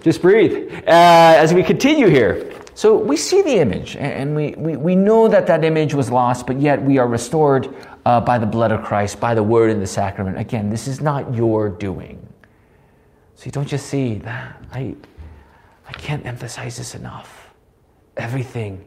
Just 0.00 0.20
breathe. 0.20 0.72
Uh, 0.88 1.38
as 1.38 1.54
we 1.54 1.62
continue 1.62 2.08
here, 2.08 2.52
so 2.74 2.96
we 2.96 3.16
see 3.16 3.42
the 3.42 3.58
image, 3.58 3.94
and 3.96 4.34
we, 4.34 4.54
we, 4.56 4.76
we 4.76 4.96
know 4.96 5.28
that 5.28 5.46
that 5.46 5.64
image 5.64 5.94
was 5.94 6.10
lost, 6.10 6.48
but 6.48 6.58
yet 6.58 6.82
we 6.82 6.98
are 6.98 7.06
restored 7.06 7.72
uh, 8.04 8.20
by 8.20 8.38
the 8.38 8.46
blood 8.46 8.72
of 8.72 8.82
Christ, 8.82 9.20
by 9.20 9.34
the 9.34 9.42
word 9.42 9.70
and 9.70 9.80
the 9.80 9.86
sacrament. 9.86 10.38
Again, 10.38 10.70
this 10.70 10.88
is 10.88 11.00
not 11.00 11.32
your 11.32 11.68
doing. 11.68 12.23
See, 13.44 13.50
don't 13.50 13.70
you 13.70 13.76
see 13.76 14.14
that? 14.20 14.56
I, 14.72 14.94
I 15.86 15.92
can't 15.92 16.24
emphasize 16.24 16.78
this 16.78 16.94
enough. 16.94 17.52
Everything 18.16 18.82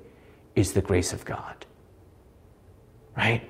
is 0.56 0.74
the 0.74 0.82
grace 0.82 1.14
of 1.14 1.24
God. 1.26 1.64
Right? 3.16 3.48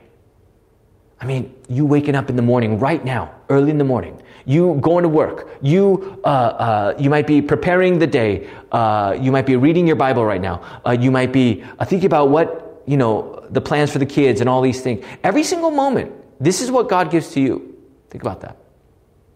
I 1.22 1.26
mean, 1.26 1.56
you 1.70 1.86
waking 1.86 2.16
up 2.16 2.30
in 2.30 2.36
the 2.36 2.42
morning 2.42 2.78
right 2.78 3.06
now, 3.06 3.34
early 3.48 3.72
in 3.72 3.78
the 3.78 3.86
morning, 3.86 4.22
you 4.46 4.78
going 4.82 5.04
to 5.04 5.08
work, 5.08 5.48
you, 5.62 6.20
uh, 6.26 6.28
uh, 6.28 6.96
you 7.00 7.10
might 7.10 7.26
be 7.26 7.42
preparing 7.42 8.00
the 8.00 8.08
day, 8.08 8.50
uh, 8.74 9.18
you 9.18 9.32
might 9.32 9.46
be 9.46 9.56
reading 9.56 9.88
your 9.88 9.96
Bible 9.96 10.26
right 10.26 10.42
now, 10.42 10.82
uh, 10.86 10.92
you 10.92 11.10
might 11.10 11.32
be 11.32 11.64
uh, 11.80 11.86
thinking 11.86 12.08
about 12.08 12.32
what, 12.32 12.84
you 12.86 12.98
know, 12.98 13.48
the 13.52 13.62
plans 13.62 13.94
for 13.94 14.00
the 14.00 14.06
kids 14.06 14.42
and 14.42 14.50
all 14.50 14.62
these 14.62 14.82
things. 14.82 15.06
Every 15.24 15.44
single 15.44 15.72
moment, 15.72 16.12
this 16.42 16.60
is 16.60 16.70
what 16.70 16.90
God 16.90 17.12
gives 17.12 17.32
to 17.32 17.40
you. 17.40 17.78
Think 18.10 18.24
about 18.24 18.42
that. 18.42 18.58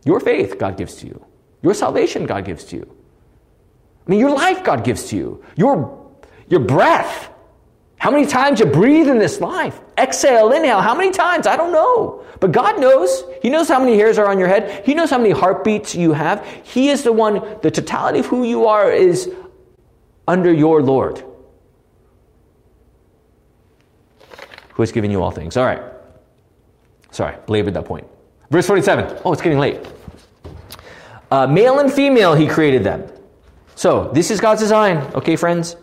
Your 0.03 0.19
faith, 0.19 0.57
God 0.57 0.75
gives 0.75 0.95
to 0.95 1.07
you. 1.07 1.25
Your 1.61 1.73
salvation, 1.73 2.25
God 2.25 2.45
gives 2.45 2.63
to 2.65 2.75
you. 2.75 2.95
I 4.05 4.09
mean, 4.09 4.19
your 4.19 4.31
life, 4.31 4.63
God 4.63 4.83
gives 4.83 5.09
to 5.09 5.15
you. 5.15 5.43
Your, 5.55 6.11
your 6.47 6.59
breath. 6.59 7.29
How 7.97 8.09
many 8.09 8.25
times 8.25 8.59
you 8.59 8.65
breathe 8.65 9.07
in 9.07 9.19
this 9.19 9.39
life? 9.39 9.79
Exhale, 9.95 10.51
inhale. 10.51 10.81
How 10.81 10.95
many 10.95 11.11
times? 11.11 11.45
I 11.45 11.55
don't 11.55 11.71
know. 11.71 12.25
But 12.39 12.51
God 12.51 12.79
knows. 12.79 13.23
He 13.43 13.49
knows 13.51 13.67
how 13.67 13.79
many 13.79 13.95
hairs 13.95 14.17
are 14.17 14.27
on 14.27 14.39
your 14.39 14.47
head. 14.47 14.83
He 14.85 14.95
knows 14.95 15.11
how 15.11 15.19
many 15.19 15.29
heartbeats 15.29 15.93
you 15.93 16.13
have. 16.13 16.43
He 16.63 16.89
is 16.89 17.03
the 17.03 17.13
one, 17.13 17.59
the 17.61 17.69
totality 17.69 18.19
of 18.19 18.25
who 18.25 18.43
you 18.43 18.65
are 18.65 18.91
is 18.91 19.31
under 20.27 20.51
your 20.51 20.81
Lord, 20.81 21.23
who 24.73 24.81
has 24.81 24.91
given 24.91 25.11
you 25.11 25.21
all 25.21 25.29
things. 25.29 25.55
All 25.55 25.65
right. 25.65 25.83
Sorry, 27.11 27.35
belabored 27.45 27.75
that 27.75 27.85
point. 27.85 28.07
Verse 28.49 28.65
47. 28.65 29.19
Oh, 29.23 29.33
it's 29.33 29.41
getting 29.41 29.59
late. 29.59 29.79
Uh, 31.31 31.47
male 31.47 31.79
and 31.79 31.91
female, 31.91 32.35
he 32.35 32.45
created 32.45 32.83
them. 32.83 33.09
So, 33.75 34.11
this 34.13 34.29
is 34.29 34.41
God's 34.41 34.59
design, 34.59 34.97
okay, 35.15 35.37
friends? 35.37 35.77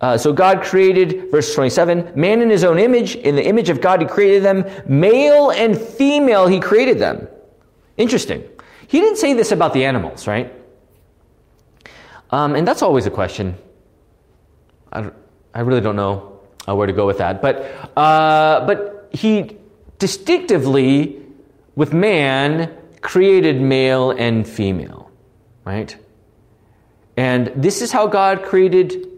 Uh, 0.00 0.16
so, 0.16 0.32
God 0.32 0.62
created, 0.62 1.30
verse 1.30 1.52
27, 1.54 2.12
man 2.14 2.40
in 2.40 2.48
his 2.48 2.62
own 2.62 2.78
image, 2.78 3.16
in 3.16 3.34
the 3.34 3.44
image 3.44 3.68
of 3.68 3.80
God, 3.80 4.00
he 4.00 4.06
created 4.06 4.44
them. 4.44 4.64
Male 4.86 5.50
and 5.50 5.76
female, 5.76 6.46
he 6.46 6.60
created 6.60 7.00
them. 7.00 7.26
Interesting. 7.96 8.44
He 8.86 9.00
didn't 9.00 9.18
say 9.18 9.34
this 9.34 9.52
about 9.52 9.74
the 9.74 9.84
animals, 9.84 10.26
right? 10.26 10.52
Um, 12.30 12.54
and 12.54 12.66
that's 12.66 12.80
always 12.80 13.06
a 13.06 13.10
question. 13.10 13.56
I, 14.92 15.10
I 15.52 15.60
really 15.60 15.80
don't 15.80 15.96
know 15.96 16.40
uh, 16.68 16.74
where 16.74 16.86
to 16.86 16.92
go 16.92 17.06
with 17.06 17.18
that. 17.18 17.42
But, 17.42 17.62
uh, 17.96 18.66
but 18.66 19.10
he 19.12 19.56
distinctively, 19.98 21.20
with 21.74 21.92
man, 21.92 22.76
created 23.00 23.60
male 23.60 24.10
and 24.10 24.46
female, 24.46 25.10
right? 25.64 25.96
And 27.16 27.48
this 27.56 27.82
is 27.82 27.92
how 27.92 28.06
God 28.06 28.42
created 28.44 29.08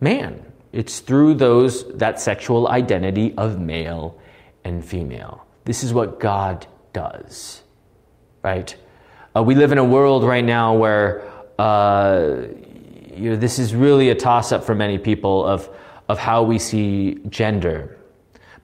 man. 0.00 0.44
It's 0.72 1.00
through 1.00 1.34
those 1.34 1.90
that 1.98 2.20
sexual 2.20 2.68
identity 2.68 3.34
of 3.36 3.60
male 3.60 4.18
and 4.64 4.84
female. 4.84 5.46
This 5.64 5.84
is 5.84 5.92
what 5.92 6.18
God 6.18 6.66
does, 6.92 7.62
right? 8.42 8.74
Uh, 9.36 9.42
we 9.42 9.54
live 9.54 9.72
in 9.72 9.78
a 9.78 9.84
world 9.84 10.24
right 10.24 10.44
now 10.44 10.74
where 10.74 11.30
uh, 11.58 12.46
you 13.14 13.30
know, 13.30 13.36
this 13.36 13.58
is 13.58 13.74
really 13.74 14.10
a 14.10 14.14
toss 14.14 14.52
up 14.52 14.64
for 14.64 14.74
many 14.74 14.98
people 14.98 15.44
of, 15.44 15.68
of 16.08 16.18
how 16.18 16.42
we 16.42 16.58
see 16.58 17.20
gender. 17.28 17.98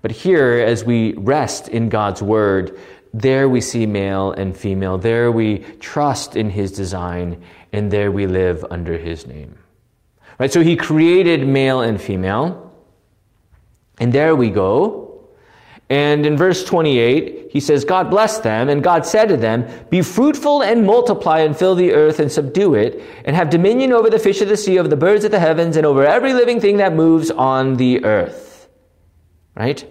But 0.01 0.11
here, 0.11 0.65
as 0.67 0.85
we 0.85 1.15
rest 1.15 1.69
in 1.69 1.89
God's 1.89 2.23
word, 2.23 2.79
there 3.15 3.49
we 3.49 3.61
see 3.61 3.87
male 3.87 4.33
and 4.33 4.57
female. 4.57 4.99
There 4.99 5.33
we 5.33 5.59
trust 5.81 6.37
in 6.37 6.51
his 6.51 6.73
design, 6.73 7.43
and 7.73 7.91
there 7.91 8.13
we 8.13 8.27
live 8.27 8.65
under 8.71 8.99
his 8.99 9.27
name. 9.27 9.59
Right? 10.39 10.53
So 10.53 10.63
he 10.63 10.77
created 10.77 11.47
male 11.47 11.81
and 11.81 12.01
female. 12.01 12.73
And 13.99 14.13
there 14.13 14.37
we 14.37 14.51
go. 14.51 15.29
And 15.91 16.27
in 16.27 16.37
verse 16.37 16.65
28, 16.65 17.49
he 17.51 17.61
says, 17.61 17.85
God 17.85 18.11
blessed 18.11 18.43
them, 18.43 18.69
and 18.69 18.83
God 18.83 19.07
said 19.07 19.31
to 19.31 19.39
them, 19.39 19.67
Be 19.89 20.03
fruitful 20.03 20.63
and 20.63 20.85
multiply 20.85 21.41
and 21.41 21.57
fill 21.57 21.75
the 21.75 21.95
earth 21.95 22.21
and 22.21 22.31
subdue 22.31 22.75
it, 22.75 23.03
and 23.25 23.35
have 23.35 23.49
dominion 23.49 23.93
over 23.93 24.11
the 24.11 24.19
fish 24.19 24.43
of 24.43 24.49
the 24.49 24.57
sea, 24.57 24.79
over 24.79 24.89
the 24.89 24.97
birds 24.97 25.25
of 25.25 25.31
the 25.31 25.39
heavens, 25.39 25.77
and 25.77 25.87
over 25.87 26.05
every 26.05 26.35
living 26.35 26.61
thing 26.61 26.77
that 26.77 26.95
moves 26.95 27.31
on 27.31 27.77
the 27.77 28.05
earth. 28.05 28.69
Right? 29.57 29.91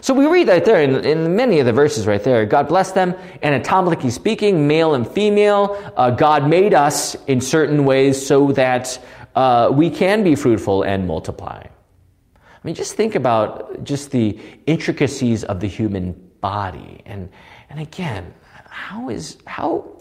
So 0.00 0.14
we 0.14 0.26
read 0.26 0.48
right 0.48 0.64
there 0.64 0.82
in, 0.82 1.04
in, 1.04 1.36
many 1.36 1.60
of 1.60 1.66
the 1.66 1.72
verses 1.72 2.06
right 2.06 2.22
there. 2.22 2.46
God 2.46 2.68
blessed 2.68 2.94
them, 2.94 3.14
And 3.42 3.54
anatomically 3.54 4.10
speaking, 4.10 4.66
male 4.66 4.94
and 4.94 5.06
female. 5.06 5.92
Uh, 5.96 6.10
God 6.10 6.48
made 6.48 6.72
us 6.72 7.14
in 7.26 7.40
certain 7.40 7.84
ways 7.84 8.24
so 8.24 8.52
that 8.52 8.98
uh, 9.34 9.70
we 9.72 9.90
can 9.90 10.24
be 10.24 10.34
fruitful 10.34 10.82
and 10.82 11.06
multiply. 11.06 11.62
I 11.62 12.66
mean, 12.66 12.74
just 12.74 12.94
think 12.94 13.14
about 13.14 13.84
just 13.84 14.10
the 14.12 14.38
intricacies 14.66 15.44
of 15.44 15.60
the 15.60 15.66
human 15.66 16.12
body. 16.40 17.02
And, 17.04 17.28
and 17.68 17.80
again, 17.80 18.32
how 18.68 19.08
is, 19.08 19.36
how, 19.46 19.98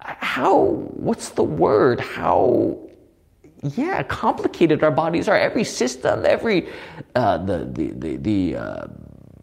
how, 0.00 0.62
what's 0.64 1.30
the 1.30 1.44
word? 1.44 2.00
How 2.00 2.78
yeah, 3.62 4.02
complicated 4.02 4.82
our 4.82 4.90
bodies 4.90 5.28
are. 5.28 5.36
Every 5.36 5.64
system, 5.64 6.24
every 6.24 6.68
uh, 7.14 7.38
the 7.38 7.68
the 7.70 7.92
the, 7.92 8.16
the 8.16 8.56
uh, 8.56 8.86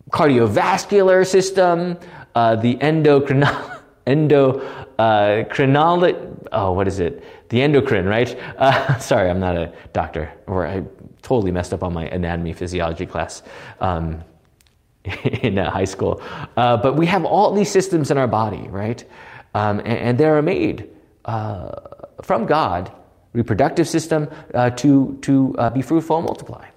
cardiovascular 0.10 1.26
system, 1.26 1.98
uh, 2.36 2.56
the 2.56 2.82
endocrine 2.82 3.46
endocrinology. 4.08 6.48
oh, 6.52 6.72
what 6.72 6.88
is 6.88 7.00
it? 7.00 7.24
The 7.50 7.62
endocrine, 7.62 8.06
right? 8.06 8.36
Uh, 8.58 8.98
sorry, 9.00 9.30
I'm 9.30 9.40
not 9.40 9.56
a 9.56 9.72
doctor, 9.94 10.34
or 10.48 10.66
I 10.66 10.84
totally 11.22 11.52
messed 11.52 11.74
up 11.74 11.84
on 11.84 11.94
my 11.94 12.08
anatomy 12.08 12.54
physiology 12.54 13.06
class. 13.06 13.44
Um, 13.80 14.24
in 15.42 15.58
high 15.58 15.86
school. 15.86 16.22
Uh, 16.58 16.78
but 16.78 16.96
we 16.96 17.06
have 17.06 17.24
all 17.24 17.54
these 17.54 17.72
systems 17.72 18.12
in 18.12 18.18
our 18.18 18.28
body, 18.28 18.68
right? 18.68 19.04
Um, 19.54 19.80
and, 19.80 19.88
and, 19.88 20.18
they 20.18 20.26
are 20.26 20.42
made 20.42 20.90
uh, 21.26 21.72
from 22.22 22.46
God, 22.46 22.92
reproductive 23.34 23.88
system, 23.88 24.30
uh, 24.54 24.70
to, 24.72 25.18
to 25.22 25.56
uh, 25.58 25.70
be 25.70 25.82
fruitful 25.82 26.18
and 26.18 26.26
multiply, 26.26 26.68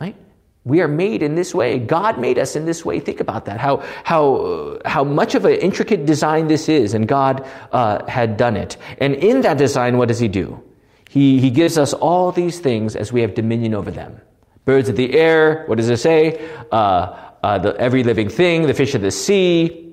right? 0.00 0.16
We 0.64 0.80
are 0.80 0.88
made 0.88 1.22
in 1.22 1.34
this 1.34 1.54
way. 1.54 1.78
God 1.78 2.18
made 2.18 2.38
us 2.38 2.56
in 2.56 2.66
this 2.66 2.84
way. 2.84 3.00
Think 3.00 3.20
about 3.20 3.46
that. 3.46 3.58
How, 3.58 3.82
how, 4.04 4.78
how 4.84 5.04
much 5.04 5.34
of 5.34 5.44
an 5.44 5.54
intricate 5.54 6.04
design 6.04 6.48
this 6.48 6.68
is, 6.68 6.94
and 6.94 7.08
God 7.08 7.46
uh, 7.72 8.04
had 8.06 8.36
done 8.36 8.56
it. 8.56 8.76
And 8.98 9.14
in 9.14 9.40
that 9.42 9.56
design, 9.56 9.96
what 9.96 10.08
does 10.08 10.18
He 10.18 10.28
do? 10.28 10.62
He, 11.08 11.40
he 11.40 11.50
gives 11.50 11.78
us 11.78 11.94
all 11.94 12.32
these 12.32 12.58
things 12.58 12.94
as 12.94 13.12
we 13.12 13.22
have 13.22 13.34
dominion 13.34 13.74
over 13.74 13.90
them. 13.90 14.20
Birds 14.66 14.90
of 14.90 14.96
the 14.96 15.14
air, 15.14 15.64
what 15.66 15.76
does 15.76 15.88
it 15.88 15.96
say? 15.96 16.50
Uh, 16.70 17.16
uh, 17.42 17.58
the, 17.58 17.74
every 17.78 18.04
living 18.04 18.28
thing, 18.28 18.66
the 18.66 18.74
fish 18.74 18.94
of 18.94 19.00
the 19.00 19.10
sea, 19.10 19.87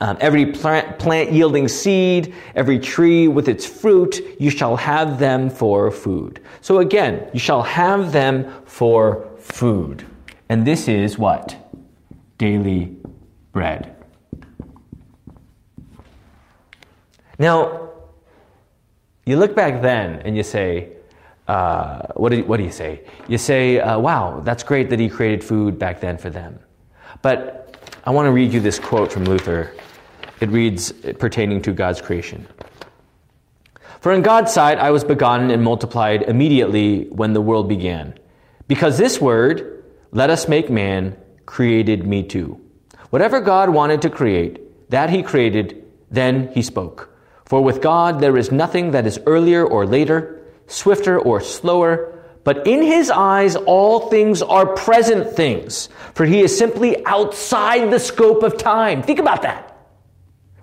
um, 0.00 0.16
every 0.20 0.46
plant, 0.46 0.98
plant 0.98 1.32
yielding 1.32 1.68
seed, 1.68 2.34
every 2.54 2.78
tree 2.78 3.28
with 3.28 3.48
its 3.48 3.64
fruit, 3.64 4.20
you 4.40 4.50
shall 4.50 4.76
have 4.76 5.18
them 5.18 5.50
for 5.50 5.90
food. 5.90 6.40
So 6.60 6.78
again, 6.78 7.28
you 7.32 7.38
shall 7.38 7.62
have 7.62 8.12
them 8.12 8.52
for 8.64 9.28
food. 9.38 10.04
And 10.48 10.66
this 10.66 10.88
is 10.88 11.18
what? 11.18 11.56
Daily 12.38 12.96
bread. 13.52 13.96
Now, 17.38 17.90
you 19.24 19.36
look 19.36 19.54
back 19.54 19.82
then 19.82 20.20
and 20.24 20.36
you 20.36 20.42
say, 20.42 20.96
uh, 21.48 22.06
what, 22.14 22.30
do 22.30 22.38
you, 22.38 22.44
what 22.44 22.56
do 22.56 22.64
you 22.64 22.72
say? 22.72 23.02
You 23.28 23.38
say, 23.38 23.78
uh, 23.78 23.98
wow, 23.98 24.40
that's 24.40 24.62
great 24.62 24.90
that 24.90 24.98
he 24.98 25.08
created 25.08 25.44
food 25.44 25.78
back 25.78 26.00
then 26.00 26.18
for 26.18 26.30
them. 26.30 26.58
But 27.20 27.61
I 28.04 28.10
want 28.10 28.26
to 28.26 28.32
read 28.32 28.52
you 28.52 28.58
this 28.58 28.80
quote 28.80 29.12
from 29.12 29.24
Luther. 29.24 29.72
It 30.40 30.50
reads 30.50 30.90
uh, 30.90 31.12
pertaining 31.18 31.62
to 31.62 31.72
God's 31.72 32.00
creation. 32.00 32.48
For 34.00 34.12
in 34.12 34.22
God's 34.22 34.52
sight 34.52 34.78
I 34.78 34.90
was 34.90 35.04
begotten 35.04 35.52
and 35.52 35.62
multiplied 35.62 36.22
immediately 36.22 37.04
when 37.04 37.32
the 37.32 37.40
world 37.40 37.68
began. 37.68 38.18
Because 38.66 38.98
this 38.98 39.20
word, 39.20 39.84
let 40.10 40.30
us 40.30 40.48
make 40.48 40.68
man, 40.68 41.16
created 41.46 42.04
me 42.04 42.24
too. 42.24 42.60
Whatever 43.10 43.40
God 43.40 43.70
wanted 43.70 44.02
to 44.02 44.10
create, 44.10 44.90
that 44.90 45.10
he 45.10 45.22
created, 45.22 45.84
then 46.10 46.50
he 46.54 46.62
spoke. 46.62 47.08
For 47.44 47.62
with 47.62 47.80
God 47.80 48.18
there 48.18 48.36
is 48.36 48.50
nothing 48.50 48.90
that 48.90 49.06
is 49.06 49.20
earlier 49.26 49.64
or 49.64 49.86
later 49.86 50.42
swifter 50.66 51.18
or 51.18 51.40
slower, 51.40 52.11
but 52.44 52.66
in 52.66 52.82
his 52.82 53.10
eyes 53.10 53.56
all 53.56 54.10
things 54.10 54.42
are 54.42 54.66
present 54.66 55.36
things, 55.36 55.88
for 56.14 56.24
he 56.24 56.40
is 56.40 56.56
simply 56.56 57.04
outside 57.06 57.90
the 57.90 57.98
scope 57.98 58.42
of 58.42 58.56
time. 58.56 59.02
Think 59.02 59.18
about 59.18 59.42
that. 59.42 59.76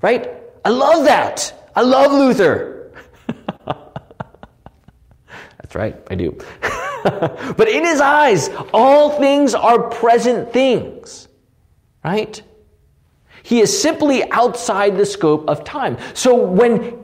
Right? 0.02 0.30
I 0.66 0.70
love 0.70 1.06
that. 1.06 1.72
I 1.76 1.82
love 1.82 2.12
Luther. 2.12 2.92
That's 3.66 3.86
right, 5.76 5.96
I 6.10 6.16
do. 6.16 6.38
but 7.04 7.70
in 7.70 7.86
his 7.86 8.02
eyes, 8.02 8.50
all 8.74 9.20
things 9.20 9.54
are 9.54 9.90
present 9.90 10.52
things. 10.52 11.28
Right? 12.04 12.42
He 13.44 13.62
is 13.62 13.82
simply 13.82 14.30
outside 14.32 14.98
the 14.98 15.06
scope 15.06 15.50
of 15.50 15.64
time. 15.64 15.98
So 16.14 16.36
when 16.36 16.98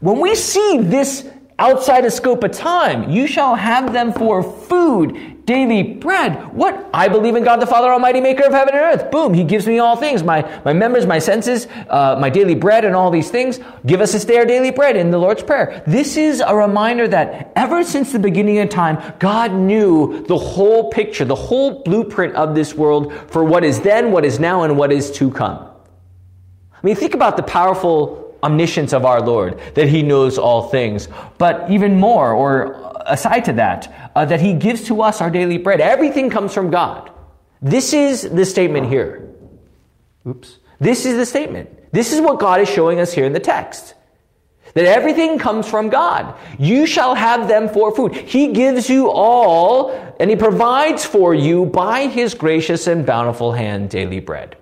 when 0.00 0.18
we 0.18 0.34
see 0.34 0.78
this 0.78 1.28
outside 1.60 2.02
the 2.02 2.10
scope 2.10 2.42
of 2.42 2.50
time. 2.50 3.10
You 3.10 3.26
shall 3.26 3.54
have 3.54 3.92
them 3.92 4.12
for 4.12 4.42
food, 4.42 5.44
daily 5.44 5.82
bread. 5.82 6.52
What? 6.54 6.88
I 6.94 7.08
believe 7.08 7.36
in 7.36 7.44
God 7.44 7.60
the 7.60 7.66
Father 7.66 7.92
Almighty, 7.92 8.20
maker 8.20 8.44
of 8.44 8.52
heaven 8.52 8.74
and 8.74 8.82
earth. 8.82 9.10
Boom, 9.10 9.34
He 9.34 9.44
gives 9.44 9.66
me 9.66 9.78
all 9.78 9.94
things 9.94 10.22
my, 10.22 10.42
my 10.64 10.72
members, 10.72 11.06
my 11.06 11.18
senses, 11.18 11.68
uh, 11.88 12.16
my 12.18 12.30
daily 12.30 12.54
bread, 12.54 12.84
and 12.84 12.96
all 12.96 13.10
these 13.10 13.30
things. 13.30 13.60
Give 13.84 14.00
us 14.00 14.12
this 14.12 14.24
day 14.24 14.38
our 14.38 14.46
daily 14.46 14.70
bread 14.70 14.96
in 14.96 15.10
the 15.10 15.18
Lord's 15.18 15.42
Prayer. 15.42 15.84
This 15.86 16.16
is 16.16 16.40
a 16.40 16.56
reminder 16.56 17.06
that 17.08 17.52
ever 17.54 17.84
since 17.84 18.10
the 18.10 18.18
beginning 18.18 18.58
of 18.58 18.70
time, 18.70 19.14
God 19.18 19.52
knew 19.52 20.24
the 20.26 20.38
whole 20.38 20.90
picture, 20.90 21.26
the 21.26 21.34
whole 21.34 21.82
blueprint 21.82 22.34
of 22.34 22.54
this 22.54 22.74
world 22.74 23.12
for 23.30 23.44
what 23.44 23.64
is 23.64 23.80
then, 23.82 24.12
what 24.12 24.24
is 24.24 24.40
now, 24.40 24.62
and 24.62 24.78
what 24.78 24.90
is 24.90 25.10
to 25.12 25.30
come. 25.30 25.66
I 26.72 26.86
mean, 26.86 26.96
think 26.96 27.12
about 27.12 27.36
the 27.36 27.42
powerful 27.42 28.29
omniscience 28.42 28.92
of 28.92 29.04
our 29.04 29.20
Lord, 29.20 29.60
that 29.74 29.88
he 29.88 30.02
knows 30.02 30.38
all 30.38 30.68
things. 30.68 31.08
But 31.38 31.70
even 31.70 31.98
more, 31.98 32.32
or 32.32 32.92
aside 33.06 33.44
to 33.46 33.52
that, 33.54 34.10
uh, 34.14 34.24
that 34.24 34.40
he 34.40 34.54
gives 34.54 34.84
to 34.84 35.02
us 35.02 35.20
our 35.20 35.30
daily 35.30 35.58
bread. 35.58 35.80
Everything 35.80 36.30
comes 36.30 36.54
from 36.54 36.70
God. 36.70 37.10
This 37.62 37.92
is 37.92 38.22
the 38.22 38.44
statement 38.44 38.88
here. 38.88 39.28
Oops. 40.26 40.58
This 40.78 41.04
is 41.04 41.16
the 41.16 41.26
statement. 41.26 41.92
This 41.92 42.12
is 42.12 42.20
what 42.20 42.38
God 42.38 42.60
is 42.60 42.68
showing 42.68 43.00
us 43.00 43.12
here 43.12 43.26
in 43.26 43.32
the 43.32 43.40
text. 43.40 43.94
That 44.74 44.84
everything 44.84 45.38
comes 45.38 45.68
from 45.68 45.88
God. 45.88 46.34
You 46.58 46.86
shall 46.86 47.14
have 47.14 47.48
them 47.48 47.68
for 47.68 47.94
food. 47.94 48.14
He 48.14 48.52
gives 48.52 48.88
you 48.88 49.10
all, 49.10 49.90
and 50.20 50.30
He 50.30 50.36
provides 50.36 51.04
for 51.04 51.34
you 51.34 51.66
by 51.66 52.06
His 52.06 52.34
gracious 52.34 52.86
and 52.86 53.04
bountiful 53.04 53.52
hand 53.52 53.90
daily 53.90 54.20
bread. 54.20 54.56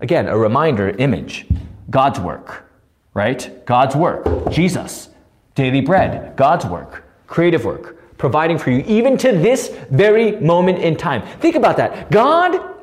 Again, 0.00 0.28
a 0.28 0.38
reminder, 0.38 0.90
image, 0.90 1.46
God's 1.90 2.20
work, 2.20 2.70
right? 3.14 3.64
God's 3.66 3.96
work, 3.96 4.50
Jesus, 4.50 5.08
daily 5.54 5.80
bread, 5.80 6.36
God's 6.36 6.66
work, 6.66 7.04
creative 7.26 7.64
work, 7.64 8.16
providing 8.16 8.58
for 8.58 8.70
you 8.70 8.84
even 8.86 9.16
to 9.18 9.32
this 9.32 9.68
very 9.90 10.32
moment 10.40 10.78
in 10.78 10.96
time. 10.96 11.22
Think 11.38 11.56
about 11.56 11.76
that. 11.78 12.10
God 12.10 12.76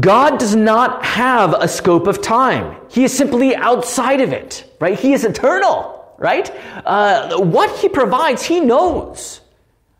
God 0.00 0.38
does 0.38 0.56
not 0.56 1.04
have 1.04 1.52
a 1.52 1.68
scope 1.68 2.06
of 2.06 2.22
time. 2.22 2.76
He 2.88 3.04
is 3.04 3.14
simply 3.14 3.54
outside 3.54 4.22
of 4.22 4.32
it, 4.32 4.74
right? 4.80 4.98
He 4.98 5.12
is 5.12 5.24
eternal, 5.24 6.14
right? 6.16 6.50
Uh, 6.86 7.38
what 7.40 7.78
He 7.78 7.88
provides, 7.90 8.42
He 8.42 8.60
knows. 8.60 9.42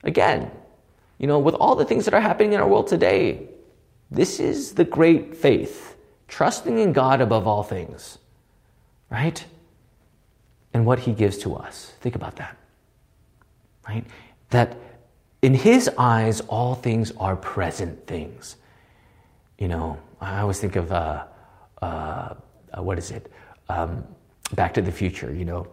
Again, 0.02 0.50
you 1.18 1.26
know, 1.26 1.38
with 1.38 1.54
all 1.54 1.76
the 1.76 1.84
things 1.84 2.06
that 2.06 2.14
are 2.14 2.20
happening 2.20 2.54
in 2.54 2.60
our 2.60 2.66
world 2.66 2.86
today, 2.86 3.48
this 4.12 4.38
is 4.40 4.74
the 4.74 4.84
great 4.84 5.34
faith, 5.34 5.96
trusting 6.28 6.78
in 6.78 6.92
God 6.92 7.22
above 7.22 7.46
all 7.46 7.62
things, 7.62 8.18
right? 9.10 9.42
And 10.74 10.84
what 10.84 10.98
He 11.00 11.12
gives 11.12 11.38
to 11.38 11.54
us. 11.56 11.94
Think 12.00 12.14
about 12.14 12.36
that, 12.36 12.56
right? 13.88 14.04
That 14.50 14.76
in 15.40 15.54
His 15.54 15.90
eyes, 15.96 16.42
all 16.42 16.74
things 16.74 17.10
are 17.12 17.36
present 17.36 18.06
things. 18.06 18.56
You 19.58 19.68
know, 19.68 19.98
I 20.20 20.40
always 20.40 20.60
think 20.60 20.76
of, 20.76 20.92
uh, 20.92 21.24
uh, 21.80 22.34
uh, 22.76 22.82
what 22.82 22.98
is 22.98 23.10
it? 23.10 23.32
Um, 23.68 24.04
Back 24.54 24.74
to 24.74 24.82
the 24.82 24.92
Future, 24.92 25.34
you 25.34 25.46
know, 25.46 25.66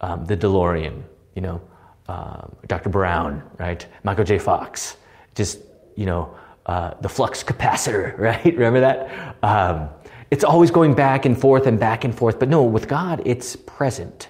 um, 0.00 0.24
the 0.26 0.36
DeLorean, 0.36 1.02
you 1.34 1.42
know, 1.42 1.60
um, 2.06 2.54
Dr. 2.68 2.90
Brown, 2.90 3.42
right? 3.58 3.84
Michael 4.04 4.24
J. 4.24 4.38
Fox. 4.38 4.96
Just, 5.34 5.58
you 5.96 6.06
know, 6.06 6.32
uh, 6.66 6.94
the 7.00 7.08
flux 7.08 7.42
capacitor, 7.42 8.16
right? 8.18 8.44
Remember 8.44 8.80
that? 8.80 9.36
Um, 9.42 9.88
it's 10.30 10.44
always 10.44 10.70
going 10.70 10.94
back 10.94 11.26
and 11.26 11.38
forth 11.38 11.66
and 11.66 11.78
back 11.78 12.04
and 12.04 12.14
forth. 12.14 12.38
But 12.38 12.48
no, 12.48 12.62
with 12.62 12.88
God, 12.88 13.22
it's 13.26 13.56
present. 13.56 14.28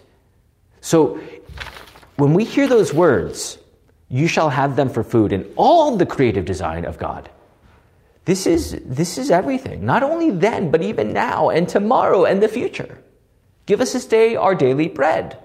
So 0.80 1.20
when 2.16 2.34
we 2.34 2.44
hear 2.44 2.66
those 2.66 2.92
words, 2.92 3.58
you 4.08 4.26
shall 4.26 4.50
have 4.50 4.76
them 4.76 4.90
for 4.90 5.02
food, 5.02 5.32
and 5.32 5.46
all 5.56 5.96
the 5.96 6.04
creative 6.04 6.44
design 6.44 6.84
of 6.84 6.98
God, 6.98 7.30
this 8.24 8.46
is, 8.46 8.80
this 8.84 9.18
is 9.18 9.30
everything. 9.30 9.84
Not 9.84 10.02
only 10.02 10.30
then, 10.30 10.70
but 10.70 10.82
even 10.82 11.12
now 11.12 11.50
and 11.50 11.68
tomorrow 11.68 12.24
and 12.24 12.42
the 12.42 12.48
future. 12.48 12.98
Give 13.66 13.80
us 13.80 13.92
this 13.92 14.06
day 14.06 14.36
our 14.36 14.54
daily 14.54 14.88
bread. 14.88 15.38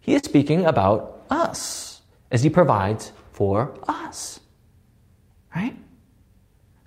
He 0.00 0.14
is 0.14 0.22
speaking 0.22 0.66
about 0.66 1.22
us 1.30 2.02
as 2.30 2.42
he 2.42 2.50
provides 2.50 3.12
for 3.32 3.78
us. 3.86 4.40
Right? 5.54 5.76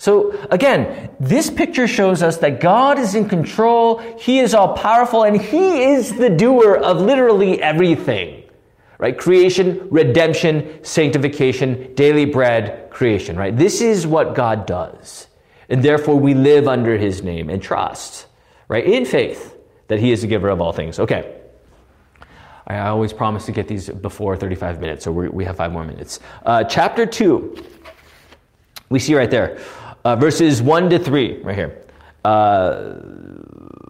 So 0.05 0.37
again, 0.51 1.09
this 1.19 1.49
picture 1.49 1.87
shows 1.87 2.21
us 2.21 2.37
that 2.37 2.59
God 2.61 2.99
is 2.99 3.15
in 3.15 3.27
control, 3.27 3.97
He 4.19 4.37
is 4.37 4.53
all 4.53 4.75
powerful, 4.75 5.23
and 5.23 5.35
He 5.35 5.81
is 5.81 6.13
the 6.13 6.29
doer 6.29 6.75
of 6.75 7.01
literally 7.01 7.59
everything. 7.59 8.43
Right? 8.99 9.17
Creation, 9.17 9.87
redemption, 9.89 10.83
sanctification, 10.83 11.95
daily 11.95 12.25
bread, 12.25 12.91
creation, 12.91 13.35
right? 13.35 13.57
This 13.57 13.81
is 13.81 14.05
what 14.05 14.35
God 14.35 14.67
does. 14.67 15.25
And 15.69 15.81
therefore 15.81 16.19
we 16.19 16.35
live 16.35 16.67
under 16.67 16.99
His 16.99 17.23
name 17.23 17.49
and 17.49 17.59
trust, 17.59 18.27
right? 18.67 18.85
In 18.85 19.05
faith 19.05 19.57
that 19.87 19.99
He 19.99 20.11
is 20.11 20.21
the 20.21 20.27
giver 20.27 20.49
of 20.49 20.61
all 20.61 20.71
things. 20.71 20.99
Okay. 20.99 21.35
I 22.67 22.77
always 22.89 23.11
promise 23.11 23.47
to 23.47 23.51
get 23.51 23.67
these 23.67 23.89
before 23.89 24.37
35 24.37 24.79
minutes, 24.79 25.03
so 25.03 25.11
we 25.11 25.45
have 25.45 25.57
five 25.57 25.71
more 25.71 25.83
minutes. 25.83 26.19
Uh, 26.45 26.63
chapter 26.63 27.07
2, 27.07 27.57
we 28.89 28.99
see 28.99 29.15
right 29.15 29.31
there, 29.31 29.59
uh, 30.05 30.15
verses 30.15 30.61
1 30.61 30.91
to 30.91 30.99
3, 30.99 31.41
right 31.41 31.55
here. 31.55 31.81
Uh, 32.23 32.99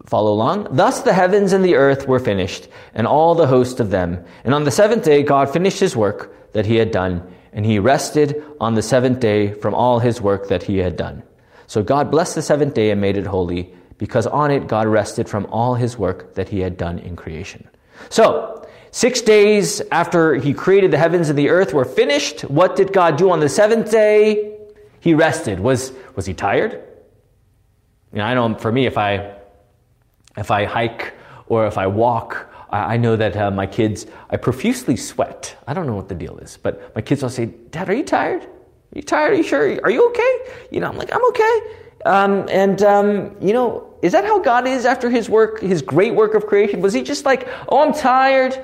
follow 0.08 0.32
along. 0.32 0.70
Thus 0.72 1.02
the 1.02 1.14
heavens 1.14 1.52
and 1.52 1.64
the 1.64 1.76
earth 1.76 2.08
were 2.08 2.20
finished, 2.20 2.70
and 2.94 3.06
all 3.06 3.36
the 3.36 3.48
host 3.48 3.82
of 3.82 3.90
them. 3.90 4.24
And 4.46 4.54
on 4.54 4.64
the 4.64 4.72
seventh 4.72 5.04
day, 5.04 5.24
God 5.24 5.52
finished 5.52 5.80
his 5.80 5.96
work 5.96 6.54
that 6.54 6.66
he 6.66 6.78
had 6.78 6.92
done, 6.92 7.22
and 7.52 7.66
he 7.66 7.80
rested 7.80 8.42
on 8.62 8.76
the 8.76 8.82
seventh 8.82 9.20
day 9.20 9.54
from 9.54 9.76
all 9.76 10.00
his 10.00 10.22
work 10.22 10.48
that 10.48 10.64
he 10.64 10.78
had 10.78 10.96
done. 10.96 11.22
So 11.68 11.84
God 11.84 12.12
blessed 12.12 12.36
the 12.36 12.42
seventh 12.42 12.74
day 12.74 12.92
and 12.92 13.02
made 13.02 13.18
it 13.18 13.26
holy, 13.26 13.74
because 13.98 14.26
on 14.26 14.52
it 14.52 14.68
God 14.68 14.88
rested 14.88 15.28
from 15.28 15.46
all 15.48 15.76
his 15.76 15.98
work 15.98 16.36
that 16.36 16.48
he 16.48 16.62
had 16.62 16.78
done 16.78 17.00
in 17.00 17.18
creation. 17.18 17.68
So, 18.10 18.66
six 18.92 19.20
days 19.22 19.82
after 19.92 20.36
he 20.36 20.54
created 20.54 20.92
the 20.92 20.98
heavens 20.98 21.30
and 21.30 21.38
the 21.38 21.50
earth 21.50 21.74
were 21.74 21.86
finished, 21.86 22.42
what 22.42 22.78
did 22.78 22.94
God 22.94 23.18
do 23.18 23.32
on 23.32 23.42
the 23.42 23.50
seventh 23.50 23.92
day? 23.92 24.55
He 25.06 25.14
rested. 25.14 25.60
Was, 25.60 25.92
was 26.16 26.26
he 26.26 26.34
tired? 26.34 26.82
You 28.12 28.18
know, 28.18 28.24
I 28.24 28.34
know 28.34 28.56
for 28.56 28.72
me, 28.72 28.88
if 28.88 28.98
I 28.98 29.36
if 30.36 30.50
I 30.50 30.66
hike 30.66 31.14
or 31.46 31.68
if 31.68 31.78
I 31.78 31.86
walk, 31.86 32.52
I, 32.72 32.96
I 32.96 32.98
know 32.98 33.16
that 33.16 33.38
uh, 33.38 33.52
my 33.52 33.68
kids, 33.68 34.08
I 34.32 34.38
profusely 34.38 34.98
sweat. 34.98 35.56
I 35.68 35.76
don't 35.76 35.86
know 35.86 35.94
what 35.94 36.10
the 36.10 36.16
deal 36.16 36.40
is, 36.40 36.58
but 36.58 36.96
my 36.96 37.02
kids 37.02 37.22
will 37.22 37.30
say, 37.30 37.46
Dad, 37.46 37.88
are 37.88 37.94
you 37.94 38.04
tired? 38.04 38.46
Are 38.46 38.96
you 38.96 39.04
tired? 39.04 39.34
Are 39.34 39.36
you 39.36 39.44
sure? 39.44 39.80
Are 39.84 39.92
you 39.92 40.10
okay? 40.10 40.40
You 40.72 40.80
know, 40.80 40.90
I'm 40.90 40.98
like, 40.98 41.14
I'm 41.14 41.24
okay. 41.28 41.60
Um, 42.08 42.50
and, 42.50 42.82
um, 42.82 43.36
you 43.40 43.54
know, 43.54 43.94
is 44.02 44.12
that 44.14 44.26
how 44.26 44.40
God 44.40 44.66
is 44.66 44.88
after 44.88 45.12
his 45.12 45.30
work, 45.30 45.62
his 45.62 45.84
great 45.84 46.16
work 46.16 46.34
of 46.34 46.48
creation? 46.48 46.82
Was 46.82 46.94
he 46.94 47.04
just 47.04 47.26
like, 47.26 47.48
oh, 47.70 47.86
I'm 47.86 47.94
tired. 47.94 48.56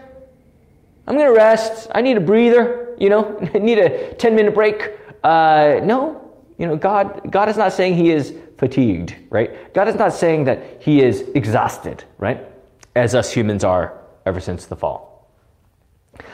I'm 1.05 1.13
going 1.13 1.27
to 1.27 1.37
rest. 1.37 1.91
I 1.93 2.01
need 2.01 2.17
a 2.17 2.21
breather, 2.21 2.95
you 2.97 3.09
know, 3.09 3.37
I 3.53 3.59
need 3.59 3.77
a 3.77 4.15
10 4.15 4.35
minute 4.35 4.55
break. 4.55 4.89
Uh, 5.23 5.81
no, 5.83 6.21
you 6.61 6.67
know, 6.67 6.75
God, 6.75 7.31
God 7.31 7.49
is 7.49 7.57
not 7.57 7.73
saying 7.73 7.95
he 7.95 8.11
is 8.11 8.35
fatigued, 8.59 9.15
right? 9.31 9.73
God 9.73 9.87
is 9.87 9.95
not 9.95 10.13
saying 10.13 10.43
that 10.43 10.83
he 10.83 11.01
is 11.01 11.21
exhausted, 11.33 12.03
right? 12.19 12.45
As 12.95 13.15
us 13.15 13.33
humans 13.33 13.63
are 13.63 13.99
ever 14.27 14.39
since 14.39 14.67
the 14.67 14.75
fall. 14.75 15.27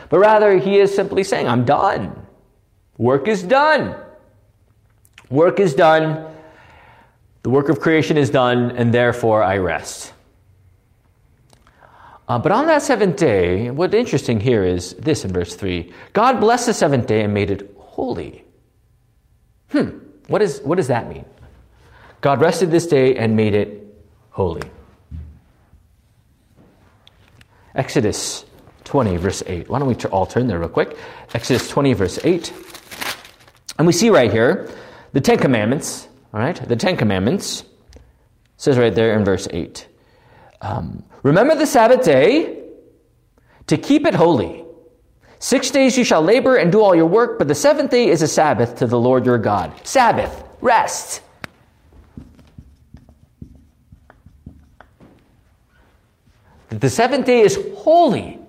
But 0.10 0.20
rather, 0.20 0.58
he 0.58 0.80
is 0.80 0.94
simply 0.94 1.24
saying, 1.24 1.48
I'm 1.48 1.64
done. 1.64 2.28
Work 2.98 3.30
is 3.30 3.42
done. 3.42 3.96
Work 5.30 5.62
is 5.62 5.74
done. 5.74 6.28
The 7.44 7.50
work 7.50 7.70
of 7.70 7.80
creation 7.80 8.18
is 8.18 8.30
done, 8.30 8.72
and 8.72 8.94
therefore 8.94 9.42
I 9.42 9.60
rest. 9.60 10.12
Uh, 12.28 12.38
but 12.38 12.52
on 12.52 12.68
that 12.68 12.82
seventh 12.82 13.16
day, 13.16 13.72
what's 13.72 13.94
interesting 13.94 14.42
here 14.42 14.66
is 14.66 14.94
this 14.96 15.24
in 15.24 15.32
verse 15.32 15.56
3 15.56 15.90
God 16.12 16.42
blessed 16.42 16.66
the 16.66 16.74
seventh 16.74 17.08
day 17.08 17.24
and 17.24 17.34
made 17.34 17.50
it 17.50 17.74
holy. 17.78 18.44
Hmm, 19.72 20.00
what, 20.28 20.42
is, 20.42 20.60
what 20.62 20.76
does 20.76 20.88
that 20.88 21.10
mean? 21.10 21.26
God 22.22 22.42
rested 22.42 22.72
this 22.72 22.88
day 22.88 23.16
and 23.16 23.36
made 23.36 23.54
it 23.54 23.84
holy. 24.32 24.70
Exodus 27.76 28.46
20, 28.86 29.18
verse 29.18 29.44
8. 29.46 29.70
Why 29.70 29.80
don't 29.80 29.88
we 29.88 29.96
all 30.06 30.26
turn 30.26 30.48
there 30.48 30.60
real 30.60 30.70
quick? 30.70 30.98
Exodus 31.34 31.70
20, 31.70 31.94
verse 31.94 32.20
8. 32.24 32.54
And 33.78 33.86
we 33.86 33.94
see 33.94 34.10
right 34.10 34.32
here 34.32 34.70
the 35.14 35.22
Ten 35.22 35.38
Commandments, 35.38 36.08
all 36.34 36.40
right? 36.40 36.56
The 36.56 36.76
Ten 36.76 36.98
Commandments 36.98 37.64
says 38.58 38.78
right 38.78 38.94
there 38.94 39.18
in 39.18 39.24
verse 39.24 39.48
8. 39.52 39.88
Um, 40.62 41.04
Remember 41.24 41.56
the 41.56 41.66
Sabbath 41.66 42.04
day 42.06 42.64
to 43.68 43.78
keep 43.78 44.06
it 44.06 44.16
holy. 44.16 44.64
Six 45.40 45.70
days 45.70 45.98
you 45.98 46.04
shall 46.04 46.22
labor 46.22 46.56
and 46.56 46.72
do 46.72 46.82
all 46.82 46.96
your 46.96 47.06
work, 47.06 47.38
but 47.38 47.48
the 47.48 47.56
seventh 47.56 47.92
day 47.92 48.10
is 48.10 48.22
a 48.22 48.28
Sabbath 48.28 48.76
to 48.78 48.88
the 48.88 49.00
Lord 49.00 49.26
your 49.26 49.38
God. 49.38 49.72
Sabbath, 49.86 50.44
rest. 50.62 51.22
The 56.70 56.90
seventh 56.90 57.26
day 57.26 57.42
is 57.42 57.58
holy, 57.78 58.40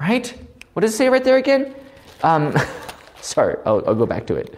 right? 0.00 0.32
What 0.74 0.82
does 0.82 0.94
it 0.94 0.96
say 0.96 1.08
right 1.08 1.24
there 1.24 1.36
again? 1.36 1.74
Um, 2.22 2.54
sorry, 3.20 3.56
I'll, 3.66 3.82
I'll, 3.88 3.94
go 3.94 4.06
back 4.06 4.26
to 4.28 4.36
it. 4.36 4.54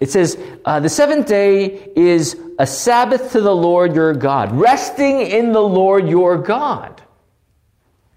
It 0.00 0.10
says, 0.10 0.38
uh, 0.64 0.78
the 0.80 0.88
seventh 0.88 1.26
day 1.26 1.90
is 1.96 2.36
a 2.58 2.66
Sabbath 2.66 3.32
to 3.32 3.40
the 3.40 3.54
Lord 3.54 3.94
your 3.94 4.14
God, 4.14 4.52
resting 4.52 5.20
in 5.20 5.52
the 5.52 5.62
Lord 5.62 6.08
your 6.08 6.36
God. 6.36 7.02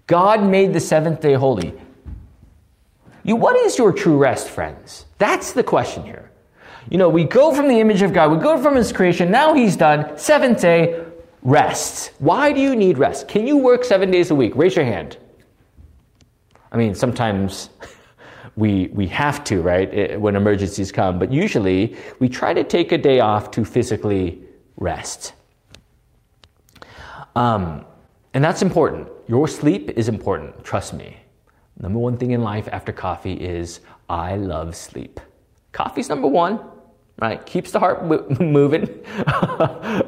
God 0.06 0.44
made 0.44 0.72
the 0.72 0.80
seventh 0.80 1.20
day 1.20 1.34
holy. 1.34 1.74
You, 3.24 3.36
what 3.36 3.56
is 3.56 3.78
your 3.78 3.92
true 3.92 4.16
rest, 4.16 4.48
friends? 4.48 5.06
That's 5.18 5.52
the 5.52 5.62
question 5.62 6.04
here. 6.04 6.30
You 6.90 6.98
know, 6.98 7.08
we 7.08 7.24
go 7.24 7.54
from 7.54 7.68
the 7.68 7.78
image 7.78 8.02
of 8.02 8.12
God, 8.12 8.32
we 8.32 8.38
go 8.38 8.60
from 8.60 8.74
His 8.74 8.92
creation, 8.92 9.30
now 9.30 9.54
He's 9.54 9.76
done, 9.76 10.18
seventh 10.18 10.60
day, 10.60 11.04
Rest. 11.42 12.12
Why 12.20 12.52
do 12.52 12.60
you 12.60 12.76
need 12.76 12.98
rest? 12.98 13.26
Can 13.26 13.48
you 13.48 13.56
work 13.56 13.84
seven 13.84 14.12
days 14.12 14.30
a 14.30 14.34
week? 14.34 14.54
Raise 14.54 14.76
your 14.76 14.84
hand. 14.84 15.16
I 16.70 16.76
mean, 16.76 16.94
sometimes 16.94 17.70
we, 18.56 18.86
we 18.88 19.08
have 19.08 19.42
to, 19.44 19.60
right, 19.60 20.20
when 20.20 20.36
emergencies 20.36 20.92
come, 20.92 21.18
but 21.18 21.32
usually 21.32 21.96
we 22.20 22.28
try 22.28 22.54
to 22.54 22.62
take 22.62 22.92
a 22.92 22.98
day 22.98 23.18
off 23.18 23.50
to 23.52 23.64
physically 23.64 24.40
rest. 24.76 25.32
Um, 27.34 27.84
and 28.34 28.44
that's 28.44 28.62
important. 28.62 29.08
Your 29.26 29.48
sleep 29.48 29.90
is 29.90 30.08
important, 30.08 30.62
trust 30.64 30.94
me. 30.94 31.16
Number 31.82 31.98
one 31.98 32.16
thing 32.16 32.30
in 32.30 32.42
life 32.42 32.68
after 32.72 32.92
coffee 32.92 33.34
is 33.34 33.80
I 34.08 34.36
love 34.36 34.74
sleep. 34.74 35.20
Coffee's 35.72 36.08
number 36.08 36.28
one 36.28 36.60
right? 37.22 37.46
Keeps 37.46 37.70
the 37.70 37.78
heart 37.78 38.04
moving. 38.40 38.82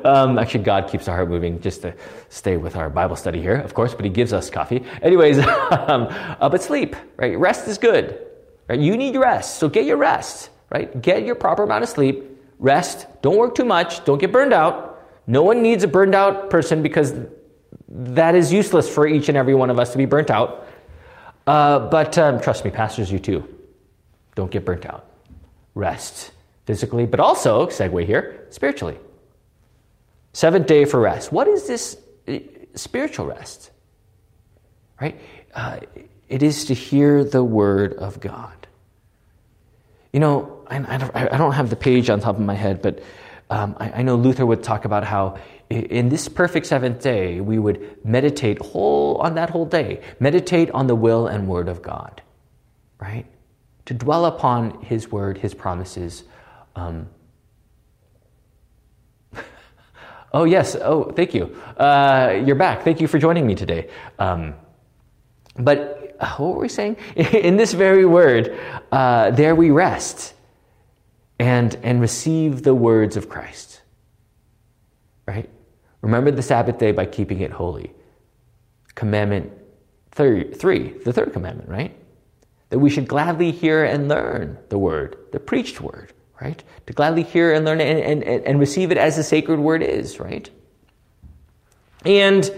um, 0.04 0.38
actually, 0.38 0.64
God 0.64 0.88
keeps 0.88 1.06
our 1.08 1.14
heart 1.16 1.28
moving 1.28 1.60
just 1.60 1.82
to 1.82 1.94
stay 2.28 2.56
with 2.56 2.76
our 2.76 2.90
Bible 2.90 3.16
study 3.16 3.40
here, 3.40 3.56
of 3.56 3.72
course, 3.72 3.94
but 3.94 4.04
He 4.04 4.10
gives 4.10 4.32
us 4.32 4.50
coffee. 4.50 4.84
Anyways, 5.02 5.38
um, 5.88 6.08
uh, 6.10 6.48
but 6.48 6.62
sleep, 6.62 6.96
right? 7.16 7.38
Rest 7.38 7.68
is 7.68 7.78
good, 7.78 8.26
right? 8.68 8.80
You 8.80 8.96
need 8.96 9.16
rest, 9.16 9.58
so 9.58 9.68
get 9.68 9.84
your 9.84 9.96
rest, 9.96 10.50
right? 10.70 11.00
Get 11.00 11.24
your 11.24 11.37
proper 11.37 11.62
amount 11.62 11.84
of 11.84 11.88
sleep, 11.88 12.24
rest, 12.58 13.06
don't 13.22 13.37
work 13.37 13.54
too 13.54 13.64
much, 13.64 14.04
don't 14.04 14.18
get 14.18 14.32
burned 14.32 14.52
out. 14.52 14.90
No 15.26 15.42
one 15.42 15.62
needs 15.62 15.84
a 15.84 15.88
burned 15.88 16.14
out 16.14 16.50
person 16.50 16.82
because 16.82 17.14
that 17.88 18.34
is 18.34 18.52
useless 18.52 18.92
for 18.92 19.06
each 19.06 19.28
and 19.28 19.38
every 19.38 19.54
one 19.54 19.70
of 19.70 19.78
us 19.78 19.92
to 19.92 19.98
be 19.98 20.04
burnt 20.04 20.30
out. 20.30 20.63
Uh, 21.46 21.78
but 21.78 22.16
um, 22.18 22.40
trust 22.40 22.64
me, 22.64 22.70
pastors, 22.70 23.11
you 23.12 23.18
too. 23.18 23.46
Don't 24.35 24.50
get 24.50 24.64
burnt 24.64 24.87
out. 24.87 25.07
Rest 25.74 26.33
physically, 26.64 27.07
but 27.07 27.20
also, 27.20 27.66
segue 27.66 28.07
here, 28.07 28.46
spiritually. 28.50 28.98
Seventh 30.33 30.66
day 30.66 30.85
for 30.85 31.00
rest. 31.00 31.30
What 31.30 31.46
is 31.46 31.66
this 31.66 31.96
uh, 32.26 32.38
spiritual 32.74 33.26
rest? 33.26 33.70
Right? 35.00 35.20
Uh, 35.54 35.80
it 36.28 36.42
is 36.42 36.64
to 36.66 36.74
hear 36.74 37.22
the 37.24 37.44
word 37.44 37.94
of 37.94 38.20
God. 38.20 38.66
You 40.12 40.20
know, 40.20 40.64
I, 40.68 40.76
I, 41.33 41.37
don't 41.37 41.52
have 41.52 41.70
the 41.70 41.76
page 41.76 42.09
on 42.09 42.20
top 42.20 42.37
of 42.37 42.42
my 42.42 42.54
head, 42.54 42.80
but 42.80 43.02
um, 43.50 43.76
I, 43.78 43.90
I 43.90 44.02
know 44.02 44.16
Luther 44.16 44.46
would 44.46 44.62
talk 44.62 44.85
about 44.85 45.04
how 45.04 45.38
in 45.70 46.09
this 46.09 46.29
perfect 46.29 46.66
seventh 46.66 47.03
day, 47.03 47.40
we 47.40 47.59
would 47.59 48.05
meditate 48.05 48.59
whole 48.61 49.16
on 49.16 49.35
that 49.35 49.50
whole 49.50 49.66
day, 49.66 50.00
meditate 50.20 50.70
on 50.70 50.87
the 50.87 50.94
will 50.94 51.27
and 51.27 51.48
word 51.48 51.68
of 51.68 51.83
God, 51.83 52.22
right? 53.00 53.27
To 53.87 53.94
dwell 53.94 54.27
upon 54.27 54.83
His 54.83 55.11
word, 55.11 55.38
His 55.38 55.55
promises, 55.55 56.24
um, 56.77 57.09
oh, 60.33 60.44
yes. 60.44 60.77
Oh, 60.77 61.11
thank 61.12 61.35
you. 61.35 61.57
Uh, 61.77 62.42
you're 62.44 62.57
back. 62.57 62.83
Thank 62.83 63.00
you 63.00 63.09
for 63.09 63.18
joining 63.18 63.46
me 63.46 63.55
today. 63.55 63.88
Um, 64.18 64.55
but 65.57 66.16
uh, 66.20 66.35
what 66.37 66.55
were 66.55 66.61
we 66.61 66.68
saying? 66.68 66.96
In 67.16 67.57
this 67.57 67.72
very 67.72 68.05
word, 68.05 68.59
uh, 68.92 69.31
there 69.31 69.55
we 69.55 69.70
rest 69.70 70.35
and, 71.38 71.77
and 71.83 72.00
receive 72.00 72.62
the 72.62 72.75
words 72.75 73.17
of 73.17 73.29
Christ. 73.29 73.73
Right? 75.27 75.48
Remember 76.02 76.31
the 76.31 76.42
Sabbath 76.42 76.79
day 76.79 76.92
by 76.92 77.06
keeping 77.06 77.40
it 77.40 77.50
holy. 77.50 77.92
Commandment 78.94 79.52
three, 80.12 80.52
three, 80.52 80.88
the 81.04 81.12
third 81.12 81.33
commandment, 81.33 81.68
right? 81.68 81.96
That 82.70 82.79
we 82.79 82.90
should 82.90 83.08
gladly 83.08 83.50
hear 83.50 83.85
and 83.85 84.08
learn 84.08 84.58
the 84.68 84.79
word, 84.79 85.16
the 85.33 85.40
preached 85.40 85.81
word 85.81 86.12
right? 86.40 86.62
To 86.87 86.92
gladly 86.92 87.22
hear 87.22 87.52
and 87.52 87.64
learn 87.64 87.81
and, 87.81 88.22
and, 88.22 88.44
and 88.44 88.60
receive 88.60 88.90
it 88.90 88.98
as 88.98 89.16
the 89.16 89.22
sacred 89.22 89.58
word 89.58 89.83
is, 89.83 90.20
right? 90.20 90.48
And 92.04 92.50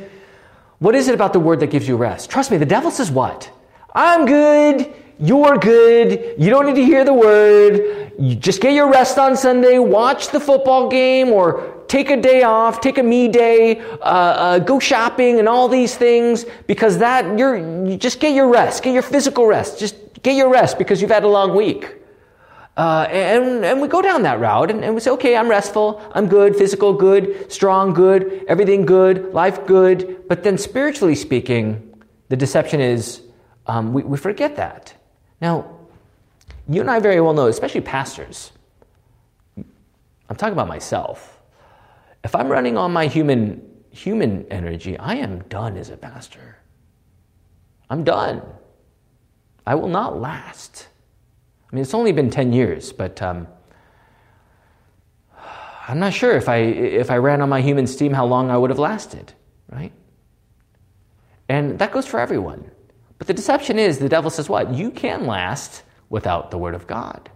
what 0.79 0.95
is 0.95 1.09
it 1.09 1.15
about 1.15 1.33
the 1.33 1.41
word 1.41 1.61
that 1.61 1.69
gives 1.69 1.87
you 1.87 1.97
rest? 1.97 2.31
Trust 2.31 2.51
me, 2.51 2.57
the 2.57 2.67
devil 2.67 2.91
says 2.91 3.11
what? 3.11 3.51
I'm 3.95 4.27
good. 4.27 4.93
You're 5.19 5.57
good. 5.57 6.35
You 6.39 6.51
don't 6.51 6.67
need 6.67 6.75
to 6.75 6.85
hear 6.85 7.05
the 7.05 7.15
word. 7.15 8.13
You 8.19 8.35
just 8.35 8.61
get 8.61 8.73
your 8.75 8.91
rest 8.91 9.19
on 9.19 9.37
Sunday, 9.37 9.79
watch 9.79 10.29
the 10.29 10.41
football 10.41 10.89
game, 10.89 11.29
or 11.29 11.76
take 11.89 12.11
a 12.11 12.17
day 12.17 12.43
off, 12.43 12.81
take 12.81 12.99
a 12.99 13.03
me 13.03 13.29
day, 13.29 13.81
uh, 13.81 14.03
uh, 14.03 14.59
go 14.59 14.79
shopping 14.79 15.39
and 15.39 15.49
all 15.49 15.69
these 15.69 15.97
things 15.97 16.45
because 16.67 16.99
that, 16.99 17.39
you're, 17.39 17.57
you 17.57 17.97
just 17.97 18.21
get 18.21 18.35
your 18.35 18.49
rest, 18.49 18.83
get 18.83 18.93
your 18.93 19.03
physical 19.03 19.47
rest, 19.47 19.79
just 19.79 19.97
get 20.23 20.35
your 20.35 20.51
rest 20.51 20.79
because 20.79 21.01
you've 21.01 21.11
had 21.11 21.25
a 21.25 21.29
long 21.29 21.55
week. 21.55 21.95
Uh, 22.77 23.07
and, 23.11 23.65
and 23.65 23.81
we 23.81 23.89
go 23.89 24.03
down 24.03 24.23
that 24.23 24.39
route 24.39 24.71
and, 24.71 24.85
and, 24.85 24.95
we 24.95 25.01
say, 25.01 25.11
okay, 25.11 25.35
I'm 25.35 25.49
restful, 25.49 26.03
I'm 26.15 26.29
good, 26.29 26.55
physical 26.55 26.93
good, 26.93 27.51
strong 27.51 27.95
good, 27.95 28.45
everything 28.49 28.85
good, 28.85 29.33
life 29.33 29.67
good. 29.67 30.29
But 30.29 30.43
then 30.43 30.59
spiritually 30.59 31.15
speaking, 31.15 32.05
the 32.29 32.37
deception 32.37 32.81
is 32.81 33.23
um, 33.67 33.95
we, 33.95 34.03
we 34.03 34.19
forget 34.19 34.57
that. 34.57 34.93
Now, 35.41 35.77
you 36.69 36.83
and 36.83 36.91
I 36.91 36.99
very 36.99 37.21
well 37.21 37.33
know, 37.33 37.47
especially 37.47 37.81
pastors, 37.81 38.53
I'm 39.57 40.37
talking 40.37 40.53
about 40.53 40.69
myself. 40.69 41.36
If 42.27 42.35
I'm 42.35 42.49
running 42.49 42.77
on 42.77 42.93
my 42.93 43.07
human, 43.07 43.63
human 43.93 44.47
energy, 44.51 44.99
I 44.99 45.15
am 45.15 45.45
done 45.45 45.77
as 45.77 45.91
a 45.91 45.97
pastor. 45.97 46.57
I'm 47.89 48.03
done. 48.03 48.43
I 49.65 49.77
will 49.77 49.87
not 49.87 50.21
last. 50.21 50.89
I 51.71 51.77
mean, 51.77 51.83
it's 51.83 51.95
only 51.95 52.11
been 52.11 52.29
10 52.29 52.53
years, 52.53 52.93
but 52.93 53.23
um, 53.23 53.47
I'm 55.87 56.01
not 56.01 56.15
sure 56.15 56.37
if 56.37 56.49
I, 56.49 56.57
if 56.57 57.13
I 57.13 57.17
ran 57.19 57.43
on 57.43 57.49
my 57.49 57.61
human 57.61 57.87
steam, 57.87 58.13
how 58.13 58.27
long 58.27 58.51
I 58.51 58.57
would 58.57 58.71
have 58.71 58.81
lasted, 58.81 59.33
right? 59.71 59.93
And 61.49 61.79
that 61.79 61.93
goes 61.93 62.09
for 62.09 62.19
everyone. 62.19 62.69
But 63.19 63.29
the 63.29 63.35
deception 63.35 63.79
is 63.79 64.01
the 64.01 64.09
devil 64.09 64.33
says, 64.33 64.49
what? 64.49 64.75
You 64.75 64.91
can 64.91 65.29
last 65.29 65.85
without 66.09 66.51
the 66.51 66.59
Word 66.59 66.75
of 66.75 66.89
God. 66.89 67.31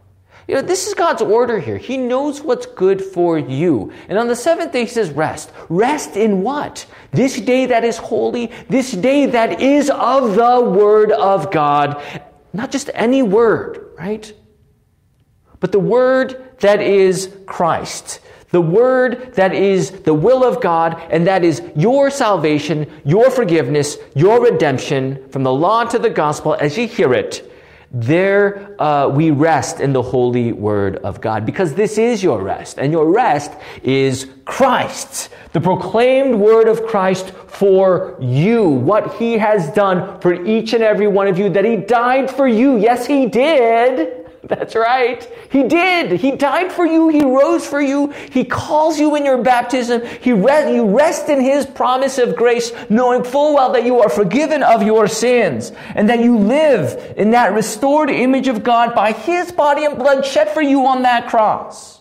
You 0.51 0.57
know, 0.57 0.63
this 0.63 0.89
is 0.89 0.95
God's 0.95 1.23
order 1.23 1.61
here. 1.61 1.79
He 1.79 1.97
knows 1.97 2.43
what's 2.43 2.67
good 2.67 3.01
for 3.01 3.39
you. 3.39 3.93
And 4.09 4.19
on 4.19 4.27
the 4.27 4.35
seventh 4.35 4.73
day, 4.73 4.81
he 4.81 4.89
says, 4.89 5.13
rest. 5.13 5.53
Rest 5.69 6.17
in 6.17 6.43
what? 6.43 6.87
This 7.13 7.41
day 7.41 7.67
that 7.67 7.85
is 7.85 7.99
holy, 7.99 8.51
this 8.69 8.91
day 8.91 9.27
that 9.27 9.61
is 9.61 9.91
of 9.91 10.35
the 10.35 10.61
Word 10.61 11.13
of 11.13 11.53
God. 11.53 12.03
Not 12.53 12.73
just 12.73 12.91
any 12.95 13.23
word, 13.23 13.91
right? 13.97 14.33
But 15.61 15.71
the 15.71 15.79
Word 15.79 16.59
that 16.59 16.83
is 16.83 17.33
Christ. 17.47 18.19
The 18.51 18.61
Word 18.61 19.35
that 19.35 19.55
is 19.55 19.93
the 20.03 20.15
will 20.15 20.43
of 20.43 20.61
God, 20.61 21.01
and 21.13 21.29
that 21.29 21.45
is 21.45 21.63
your 21.77 22.11
salvation, 22.11 22.91
your 23.05 23.31
forgiveness, 23.31 23.99
your 24.17 24.43
redemption 24.43 25.29
from 25.29 25.45
the 25.45 25.55
law 25.55 25.85
to 25.85 26.01
the 26.01 26.11
gospel 26.11 26.57
as 26.59 26.77
you 26.77 26.89
hear 26.89 27.15
it 27.15 27.50
there 27.91 28.77
uh, 28.81 29.09
we 29.09 29.33
rest 29.33 29.81
in 29.81 29.93
the 29.93 30.03
holy 30.03 30.53
word 30.53 30.97
of 30.97 31.21
God 31.21 31.45
because 31.45 31.75
this 31.75 31.99
is 31.99 32.23
your 32.23 32.43
rest, 32.43 32.79
and 32.79 32.93
your 32.93 33.11
rest 33.11 33.53
is 33.83 34.29
Christ, 34.45 35.31
the 35.53 35.61
proclaimed 35.61 36.39
word 36.39 36.69
of 36.69 36.87
Christ 36.87 37.31
for 37.31 38.17
you, 38.21 38.69
what 38.69 39.15
he 39.15 39.39
has 39.39 39.73
done 39.73 40.21
for 40.21 40.35
each 40.45 40.73
and 40.73 40.83
every 40.83 41.09
one 41.09 41.27
of 41.27 41.39
you, 41.39 41.49
that 41.51 41.65
he 41.65 41.77
died 41.77 42.31
for 42.31 42.47
you. 42.47 42.77
Yes, 42.79 43.07
he 43.07 43.27
did. 43.27 44.20
That's 44.49 44.75
right. 44.75 45.29
He 45.51 45.65
did. 45.65 46.13
He 46.19 46.33
died 46.33 46.73
for 46.73 46.87
you. 46.87 47.09
He 47.09 47.23
rose 47.23 47.67
for 47.67 47.81
you. 47.81 48.11
He 48.11 48.45
calls 48.45 48.99
you 48.99 49.15
in 49.17 49.25
your 49.25 49.43
baptism. 49.43 50.05
He 50.23 50.33
re- 50.33 50.75
you 50.75 50.97
rest 50.97 51.29
in 51.29 51.41
His 51.41 51.67
promise 51.67 52.19
of 52.19 52.37
grace, 52.37 52.73
knowing 52.89 53.23
full 53.23 53.55
well 53.55 53.73
that 53.73 53.85
you 53.85 54.01
are 54.01 54.09
forgiven 54.09 54.63
of 54.63 54.83
your 54.83 55.09
sins 55.09 55.73
and 55.95 56.09
that 56.09 56.21
you 56.21 56.39
live 56.39 57.15
in 57.19 57.33
that 57.33 57.53
restored 57.53 58.09
image 58.09 58.49
of 58.49 58.63
God 58.63 58.95
by 58.95 59.13
His 59.13 59.53
body 59.53 59.85
and 59.85 59.99
blood 59.99 60.25
shed 60.25 60.49
for 60.49 60.63
you 60.63 60.87
on 60.87 61.03
that 61.03 61.29
cross. 61.29 62.01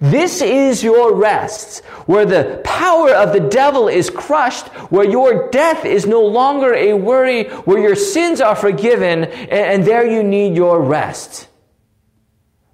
This 0.00 0.42
is 0.42 0.82
your 0.82 1.14
rest, 1.14 1.82
where 2.06 2.26
the 2.26 2.60
power 2.64 3.10
of 3.10 3.32
the 3.32 3.40
devil 3.40 3.88
is 3.88 4.10
crushed, 4.10 4.66
where 4.90 5.08
your 5.08 5.50
death 5.50 5.86
is 5.86 6.06
no 6.06 6.22
longer 6.22 6.74
a 6.74 6.92
worry, 6.92 7.44
where 7.44 7.78
your 7.78 7.96
sins 7.96 8.40
are 8.42 8.56
forgiven, 8.56 9.24
and, 9.24 9.50
and 9.52 9.84
there 9.84 10.06
you 10.06 10.22
need 10.22 10.54
your 10.54 10.82
rest 10.82 11.48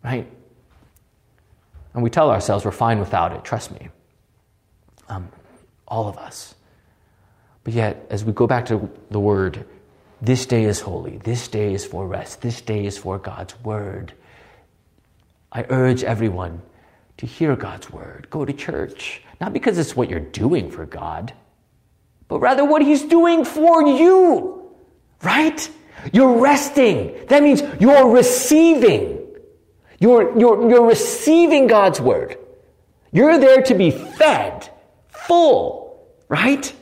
right? 0.04 0.30
And 1.94 2.02
we 2.02 2.10
tell 2.10 2.30
ourselves 2.30 2.64
we're 2.64 2.70
fine 2.70 3.00
without 3.00 3.32
it, 3.32 3.44
trust 3.44 3.70
me. 3.70 3.88
Um, 5.08 5.28
all 5.86 6.08
of 6.08 6.16
us. 6.16 6.54
But 7.64 7.74
yet, 7.74 8.06
as 8.10 8.24
we 8.24 8.32
go 8.32 8.46
back 8.46 8.66
to 8.66 8.90
the 9.10 9.20
word, 9.20 9.64
this 10.20 10.46
day 10.46 10.64
is 10.64 10.80
holy, 10.80 11.18
this 11.18 11.48
day 11.48 11.74
is 11.74 11.84
for 11.84 12.06
rest, 12.06 12.40
this 12.40 12.60
day 12.60 12.86
is 12.86 12.96
for 12.98 13.18
God's 13.18 13.58
word. 13.60 14.12
I 15.50 15.66
urge 15.68 16.02
everyone 16.02 16.62
to 17.18 17.26
hear 17.26 17.54
God's 17.56 17.90
word, 17.90 18.28
go 18.30 18.44
to 18.44 18.52
church, 18.52 19.22
not 19.40 19.52
because 19.52 19.78
it's 19.78 19.94
what 19.94 20.08
you're 20.08 20.20
doing 20.20 20.70
for 20.70 20.86
God, 20.86 21.32
but 22.26 22.40
rather 22.40 22.64
what 22.64 22.82
He's 22.82 23.02
doing 23.02 23.44
for 23.44 23.82
you, 23.82 24.70
right? 25.22 25.70
You're 26.12 26.40
resting. 26.40 27.26
That 27.28 27.42
means 27.42 27.62
you're 27.78 28.08
receiving. 28.08 29.21
You're, 30.02 30.36
you're, 30.36 30.68
you're 30.68 30.84
receiving 30.84 31.68
God's 31.68 32.00
word. 32.00 32.36
You're 33.12 33.38
there 33.38 33.62
to 33.62 33.72
be 33.72 33.92
fed, 33.92 34.68
full, 35.06 36.04
right? 36.28 36.74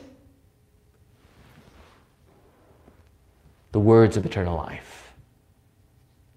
The 3.73 3.79
words 3.79 4.17
of 4.17 4.25
eternal 4.25 4.57
life, 4.57 5.13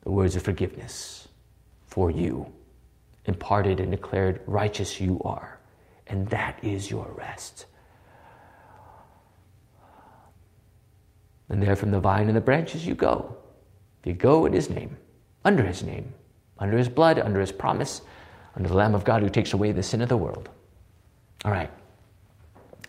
the 0.03 0.11
words 0.11 0.37
of 0.37 0.43
forgiveness 0.43 1.27
for 1.87 2.11
you, 2.11 2.53
imparted 3.25 3.81
and 3.81 3.91
declared 3.91 4.43
righteous 4.47 5.01
you 5.01 5.23
are. 5.25 5.59
And 6.09 6.29
that 6.29 6.63
is 6.63 6.91
your 6.91 7.11
rest. 7.17 7.65
And 11.49 11.63
there 11.63 11.77
from 11.77 11.93
the 11.93 12.01
vine 12.01 12.27
and 12.27 12.37
the 12.37 12.43
branches 12.43 12.87
you 12.87 12.95
go. 12.95 13.39
You 14.05 14.13
go 14.13 14.45
in 14.45 14.53
his 14.53 14.69
name, 14.69 14.99
under 15.47 15.63
his 15.63 15.83
name 15.83 16.13
under 16.59 16.77
his 16.77 16.89
blood, 16.89 17.19
under 17.19 17.41
his 17.41 17.53
promise, 17.53 18.03
under 18.57 18.69
the 18.69 18.75
Lamb 18.75 18.95
of 18.95 19.05
God 19.05 19.23
who 19.23 19.29
takes 19.29 19.53
away 19.53 19.73
the 19.73 19.83
sin 19.83 20.03
of 20.03 20.09
the 20.09 20.17
world. 20.17 20.49
All 21.45 21.51
right. 21.51 21.71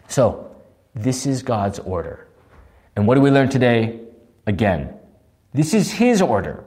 So, 0.08 0.56
this 0.94 1.26
is 1.26 1.44
God's 1.44 1.80
order. 1.80 2.28
And 2.96 3.08
what 3.08 3.16
do 3.16 3.22
we 3.22 3.32
learn 3.32 3.50
today? 3.50 4.00
Again, 4.48 4.94
this 5.54 5.74
is 5.74 5.92
his 5.92 6.22
order. 6.22 6.64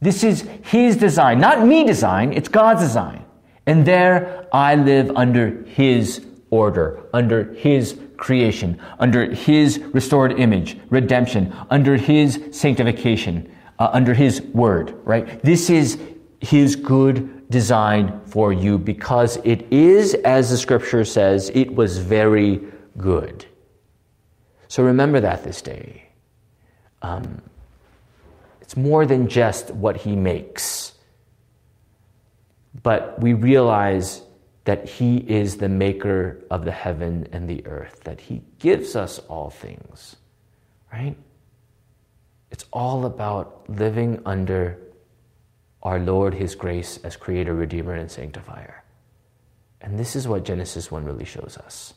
This 0.00 0.22
is 0.22 0.42
his 0.62 0.96
design, 0.96 1.40
not 1.40 1.66
me 1.66 1.84
design, 1.84 2.32
it's 2.32 2.48
God's 2.48 2.82
design. 2.82 3.24
And 3.66 3.86
there 3.86 4.46
I 4.52 4.74
live 4.74 5.10
under 5.16 5.64
his 5.64 6.24
order, 6.50 7.08
under 7.12 7.54
his 7.54 7.98
creation, 8.16 8.78
under 8.98 9.32
his 9.32 9.78
restored 9.92 10.38
image, 10.38 10.76
redemption, 10.90 11.54
under 11.70 11.96
his 11.96 12.40
sanctification, 12.52 13.50
uh, 13.78 13.88
under 13.92 14.14
his 14.14 14.42
word, 14.42 14.94
right? 15.04 15.42
This 15.42 15.70
is 15.70 15.98
his 16.44 16.76
good 16.76 17.48
design 17.48 18.20
for 18.26 18.52
you 18.52 18.78
because 18.78 19.38
it 19.44 19.66
is, 19.72 20.12
as 20.14 20.50
the 20.50 20.58
scripture 20.58 21.04
says, 21.04 21.50
it 21.54 21.74
was 21.74 21.98
very 21.98 22.60
good. 22.98 23.46
So 24.68 24.82
remember 24.82 25.20
that 25.20 25.42
this 25.42 25.62
day. 25.62 26.08
Um, 27.00 27.40
it's 28.60 28.76
more 28.76 29.06
than 29.06 29.28
just 29.28 29.70
what 29.70 29.96
he 29.96 30.16
makes, 30.16 30.92
but 32.82 33.20
we 33.20 33.32
realize 33.32 34.22
that 34.64 34.88
he 34.88 35.18
is 35.18 35.56
the 35.56 35.68
maker 35.68 36.44
of 36.50 36.64
the 36.64 36.72
heaven 36.72 37.26
and 37.32 37.48
the 37.48 37.66
earth, 37.66 38.00
that 38.04 38.20
he 38.20 38.42
gives 38.58 38.96
us 38.96 39.18
all 39.28 39.50
things, 39.50 40.16
right? 40.92 41.16
It's 42.50 42.64
all 42.70 43.06
about 43.06 43.68
living 43.68 44.20
under 44.26 44.78
our 45.84 45.98
Lord, 45.98 46.34
His 46.34 46.54
grace 46.54 46.98
as 47.04 47.16
Creator, 47.16 47.54
Redeemer, 47.54 47.94
and 47.94 48.10
Sanctifier. 48.10 48.82
And 49.80 49.98
this 49.98 50.16
is 50.16 50.26
what 50.26 50.44
Genesis 50.44 50.90
1 50.90 51.04
really 51.04 51.26
shows 51.26 51.58
us. 51.62 51.94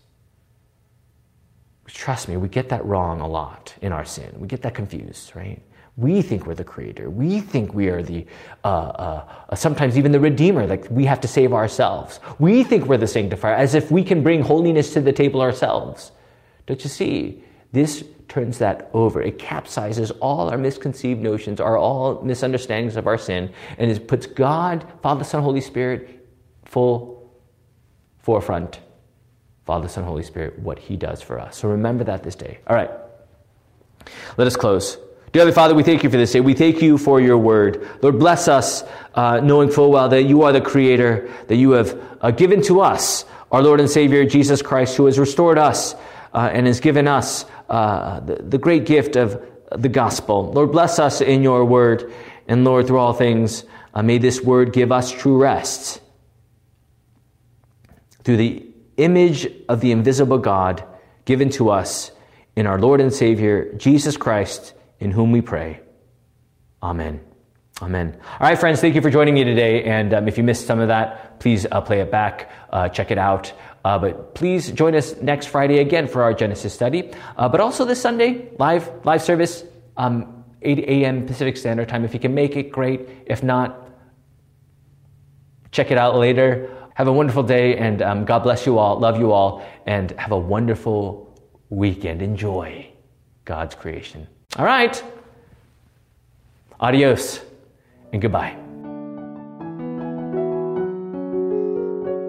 Trust 1.88 2.28
me, 2.28 2.36
we 2.36 2.50
get 2.50 2.70
that 2.70 2.86
wrong 2.86 3.22
a 3.22 3.28
lot 3.28 3.74
in 3.82 3.94
our 3.94 4.04
sin. 4.04 4.36
We 4.38 4.48
get 4.48 4.62
that 4.64 4.76
confused, 4.76 5.34
right? 5.36 5.62
We 5.96 6.22
think 6.22 6.46
we're 6.46 6.54
the 6.54 6.66
creator. 6.66 7.10
We 7.10 7.40
think 7.40 7.74
we 7.74 7.88
are 7.88 8.04
the, 8.04 8.28
uh, 8.64 8.68
uh, 8.68 9.56
sometimes 9.56 9.98
even 9.98 10.12
the 10.12 10.20
redeemer, 10.20 10.68
like 10.68 10.86
we 10.92 11.06
have 11.06 11.22
to 11.22 11.28
save 11.28 11.54
ourselves. 11.54 12.20
We 12.40 12.64
think 12.64 12.86
we're 12.86 12.98
the 12.98 13.08
sanctifier, 13.08 13.56
as 13.56 13.74
if 13.74 13.90
we 13.90 14.04
can 14.04 14.22
bring 14.22 14.42
holiness 14.42 14.94
to 14.94 15.02
the 15.02 15.14
table 15.14 15.42
ourselves. 15.42 16.12
Don't 16.68 16.84
you 16.84 16.90
see? 16.90 17.44
This 17.72 18.04
turns 18.28 18.58
that 18.60 18.90
over. 18.94 19.22
It 19.22 19.40
capsizes 19.40 20.12
all 20.22 20.50
our 20.50 20.58
misconceived 20.58 21.22
notions, 21.22 21.60
our 21.60 21.78
all 21.78 22.22
misunderstandings 22.22 22.96
of 22.96 23.08
our 23.08 23.18
sin, 23.18 23.54
and 23.78 23.90
it 23.90 24.08
puts 24.08 24.26
God, 24.26 24.86
Father, 25.02 25.24
Son, 25.24 25.42
Holy 25.42 25.62
Spirit, 25.62 26.28
full 26.66 27.32
forefront. 28.20 28.80
Father, 29.66 29.90
Son, 29.90 30.06
Holy 30.06 30.24
Spirit, 30.24 30.58
what 30.60 30.80
He 30.80 30.96
does 30.96 31.22
for 31.22 31.40
us. 31.40 31.58
So 31.58 31.68
remember 31.68 32.06
that 32.06 32.24
this 32.24 32.36
day. 32.36 32.60
All 32.68 32.76
right. 32.76 32.90
Let 34.38 34.48
us 34.48 34.56
close. 34.56 34.98
Dear 35.34 35.42
Heavenly 35.42 35.56
Father, 35.56 35.76
we 35.76 35.84
thank 35.84 36.04
you 36.04 36.10
for 36.10 36.16
this 36.16 36.32
day. 36.32 36.40
We 36.40 36.54
thank 36.54 36.82
you 36.82 36.98
for 36.98 37.20
your 37.20 37.38
word. 37.38 37.86
Lord, 38.02 38.18
bless 38.18 38.48
us, 38.48 38.84
uh, 39.14 39.42
knowing 39.42 39.70
full 39.70 39.92
well 39.92 40.08
that 40.08 40.24
you 40.24 40.44
are 40.44 40.54
the 40.54 40.62
Creator, 40.62 41.30
that 41.48 41.58
you 41.58 41.72
have 41.72 42.02
uh, 42.22 42.32
given 42.32 42.62
to 42.64 42.80
us 42.80 43.26
our 43.52 43.62
Lord 43.62 43.82
and 43.82 43.90
Savior 43.90 44.26
Jesus 44.26 44.62
Christ, 44.62 44.96
who 44.96 45.06
has 45.06 45.20
restored 45.20 45.58
us 45.58 45.96
uh, 46.38 46.52
and 46.54 46.68
has 46.68 46.80
given 46.80 47.08
us 47.08 47.46
uh, 47.68 48.20
the, 48.20 48.36
the 48.36 48.58
great 48.60 48.86
gift 48.86 49.16
of 49.16 49.44
the 49.76 49.90
gospel. 49.90 50.52
Lord, 50.52 50.72
bless 50.72 51.00
us 51.00 51.20
in 51.20 51.42
your 51.42 51.66
word. 51.66 52.14
And 52.48 52.64
Lord, 52.64 52.86
through 52.86 53.00
all 53.00 53.14
things, 53.14 53.64
uh, 53.96 54.04
may 54.04 54.20
this 54.20 54.40
word 54.40 54.72
give 54.72 54.92
us 54.92 55.12
true 55.12 55.38
rest. 55.42 56.00
Through 58.24 58.38
the 58.38 58.68
image 58.98 59.52
of 59.68 59.82
the 59.82 59.92
invisible 59.92 60.38
God 60.38 60.84
given 61.26 61.50
to 61.52 61.72
us 61.72 62.12
in 62.56 62.68
our 62.68 62.80
Lord 62.80 63.02
and 63.02 63.12
Savior, 63.12 63.74
Jesus 63.74 64.16
Christ, 64.16 64.76
in 65.00 65.10
whom 65.10 65.32
we 65.32 65.42
pray. 65.42 65.80
Amen. 66.84 67.20
Amen. 67.82 68.16
All 68.40 68.48
right, 68.48 68.60
friends, 68.60 68.80
thank 68.80 68.94
you 68.94 69.02
for 69.02 69.10
joining 69.10 69.34
me 69.34 69.44
today. 69.44 69.84
And 69.86 70.14
um, 70.14 70.28
if 70.28 70.38
you 70.38 70.44
missed 70.44 70.68
some 70.68 70.80
of 70.80 70.88
that, 70.90 71.40
please 71.40 71.66
uh, 71.72 71.82
play 71.82 72.02
it 72.02 72.12
back, 72.12 72.52
uh, 72.72 72.90
check 72.90 73.10
it 73.10 73.18
out. 73.18 73.54
Uh, 73.86 73.98
but 73.98 74.36
please 74.36 74.72
join 74.72 74.96
us 74.96 75.16
next 75.22 75.48
Friday 75.48 75.80
again 75.80 76.08
for 76.08 76.24
our 76.24 76.34
Genesis 76.34 76.74
study. 76.74 77.12
Uh, 77.38 77.48
but 77.48 77.62
also 77.62 77.86
this 77.86 78.02
Sunday, 78.02 78.50
live 78.60 78.90
live 79.06 79.22
service, 79.22 79.64
um, 79.96 80.44
8 80.62 80.80
a.m. 80.80 81.26
Pacific 81.26 81.58
Standard 81.58 81.88
Time. 81.88 82.04
If 82.04 82.14
you 82.14 82.20
can 82.20 82.34
make 82.34 82.56
it, 82.56 82.72
great. 82.72 83.08
If 83.26 83.44
not, 83.44 83.90
check 85.72 85.92
it 85.92 85.98
out 85.98 86.16
later. 86.16 86.74
Have 86.96 87.08
a 87.08 87.14
wonderful 87.14 87.44
day, 87.44 87.78
and 87.78 88.02
um, 88.02 88.26
God 88.26 88.40
bless 88.40 88.66
you 88.66 88.80
all. 88.80 89.00
Love 89.00 89.20
you 89.20 89.32
all, 89.32 89.64
and 89.86 90.12
have 90.12 90.32
a 90.32 90.38
wonderful 90.38 91.40
weekend. 91.70 92.22
Enjoy 92.22 92.90
God's 93.46 93.76
creation. 93.76 94.28
All 94.58 94.66
right. 94.66 95.02
Adios 96.80 97.40
and 98.12 98.22
goodbye. 98.22 98.67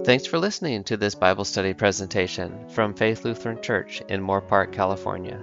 Thanks 0.08 0.24
for 0.24 0.38
listening 0.38 0.84
to 0.84 0.96
this 0.96 1.14
Bible 1.14 1.44
study 1.44 1.74
presentation 1.74 2.66
from 2.70 2.94
Faith 2.94 3.26
Lutheran 3.26 3.60
Church 3.60 4.00
in 4.08 4.22
Moorpark, 4.22 4.72
California. 4.72 5.38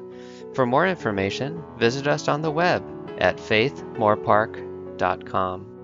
For 0.55 0.65
more 0.65 0.87
information, 0.87 1.63
visit 1.77 2.07
us 2.07 2.27
on 2.27 2.41
the 2.41 2.49
web 2.49 2.83
at 3.19 3.37
faithmoorpark.com. 3.37 5.74